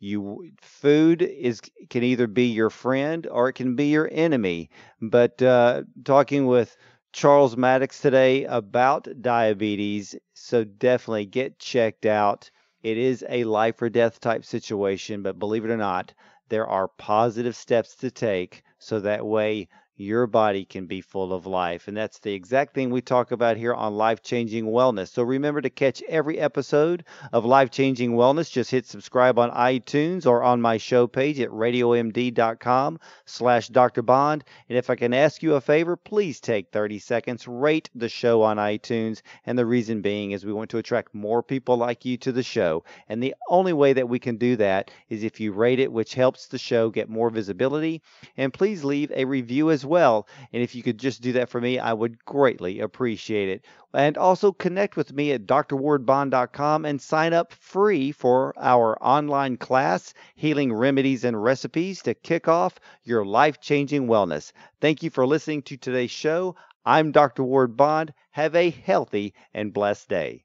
You 0.00 0.50
food 0.60 1.22
is 1.22 1.60
can 1.90 2.02
either 2.02 2.26
be 2.26 2.46
your 2.46 2.70
friend 2.70 3.26
or 3.26 3.48
it 3.48 3.54
can 3.54 3.76
be 3.76 3.86
your 3.88 4.08
enemy. 4.10 4.70
But 5.00 5.40
uh, 5.42 5.82
talking 6.04 6.46
with 6.46 6.76
Charles 7.12 7.56
Mattocks 7.56 8.00
today 8.00 8.44
about 8.44 9.08
diabetes. 9.20 10.14
So 10.34 10.64
definitely 10.64 11.26
get 11.26 11.58
checked 11.58 12.06
out. 12.06 12.50
It 12.82 12.98
is 12.98 13.24
a 13.28 13.44
life 13.44 13.80
or 13.82 13.88
death 13.88 14.20
type 14.20 14.44
situation, 14.44 15.22
but 15.22 15.38
believe 15.38 15.64
it 15.64 15.70
or 15.70 15.76
not, 15.76 16.14
there 16.48 16.66
are 16.66 16.88
positive 16.88 17.56
steps 17.56 17.96
to 17.96 18.10
take 18.10 18.62
so 18.78 19.00
that 19.00 19.24
way 19.26 19.68
your 19.98 20.28
body 20.28 20.64
can 20.64 20.86
be 20.86 21.00
full 21.00 21.32
of 21.32 21.44
life. 21.44 21.88
And 21.88 21.96
that's 21.96 22.20
the 22.20 22.32
exact 22.32 22.72
thing 22.72 22.90
we 22.90 23.00
talk 23.00 23.32
about 23.32 23.56
here 23.56 23.74
on 23.74 23.96
Life 23.96 24.22
Changing 24.22 24.66
Wellness. 24.66 25.08
So 25.08 25.24
remember 25.24 25.60
to 25.60 25.70
catch 25.70 26.02
every 26.08 26.38
episode 26.38 27.04
of 27.32 27.44
Life 27.44 27.70
Changing 27.72 28.12
Wellness. 28.12 28.50
Just 28.50 28.70
hit 28.70 28.86
subscribe 28.86 29.40
on 29.40 29.50
iTunes 29.50 30.24
or 30.24 30.44
on 30.44 30.60
my 30.60 30.76
show 30.76 31.08
page 31.08 31.40
at 31.40 31.50
radiomd.com 31.50 33.00
slash 33.24 33.68
Dr. 33.68 34.02
Bond. 34.02 34.44
And 34.68 34.78
if 34.78 34.88
I 34.88 34.94
can 34.94 35.12
ask 35.12 35.42
you 35.42 35.56
a 35.56 35.60
favor, 35.60 35.96
please 35.96 36.40
take 36.40 36.70
30 36.70 37.00
seconds, 37.00 37.48
rate 37.48 37.90
the 37.92 38.08
show 38.08 38.42
on 38.42 38.56
iTunes. 38.56 39.22
And 39.46 39.58
the 39.58 39.66
reason 39.66 40.00
being 40.00 40.30
is 40.30 40.46
we 40.46 40.52
want 40.52 40.70
to 40.70 40.78
attract 40.78 41.12
more 41.12 41.42
people 41.42 41.76
like 41.76 42.04
you 42.04 42.16
to 42.18 42.30
the 42.30 42.44
show. 42.44 42.84
And 43.08 43.20
the 43.20 43.34
only 43.48 43.72
way 43.72 43.94
that 43.94 44.08
we 44.08 44.20
can 44.20 44.36
do 44.36 44.54
that 44.56 44.92
is 45.08 45.24
if 45.24 45.40
you 45.40 45.50
rate 45.50 45.80
it, 45.80 45.92
which 45.92 46.14
helps 46.14 46.46
the 46.46 46.58
show 46.58 46.88
get 46.88 47.08
more 47.08 47.30
visibility. 47.30 48.00
And 48.36 48.54
please 48.54 48.84
leave 48.84 49.10
a 49.10 49.24
review 49.24 49.72
as 49.72 49.87
well. 49.88 50.28
And 50.52 50.62
if 50.62 50.74
you 50.74 50.82
could 50.82 50.98
just 50.98 51.22
do 51.22 51.32
that 51.32 51.48
for 51.48 51.60
me, 51.60 51.78
I 51.78 51.92
would 51.92 52.24
greatly 52.24 52.80
appreciate 52.80 53.48
it. 53.48 53.64
And 53.94 54.16
also 54.18 54.52
connect 54.52 54.96
with 54.96 55.12
me 55.12 55.32
at 55.32 55.46
drwardbond.com 55.46 56.84
and 56.84 57.00
sign 57.00 57.32
up 57.32 57.52
free 57.52 58.12
for 58.12 58.54
our 58.58 58.96
online 59.02 59.56
class, 59.56 60.14
Healing 60.34 60.72
Remedies 60.72 61.24
and 61.24 61.42
Recipes, 61.42 62.02
to 62.02 62.14
kick 62.14 62.48
off 62.48 62.78
your 63.02 63.24
life 63.24 63.60
changing 63.60 64.06
wellness. 64.06 64.52
Thank 64.80 65.02
you 65.02 65.10
for 65.10 65.26
listening 65.26 65.62
to 65.62 65.76
today's 65.76 66.10
show. 66.10 66.56
I'm 66.84 67.12
Dr. 67.12 67.44
Ward 67.44 67.76
Bond. 67.76 68.12
Have 68.30 68.54
a 68.54 68.70
healthy 68.70 69.34
and 69.52 69.72
blessed 69.72 70.08
day. 70.08 70.44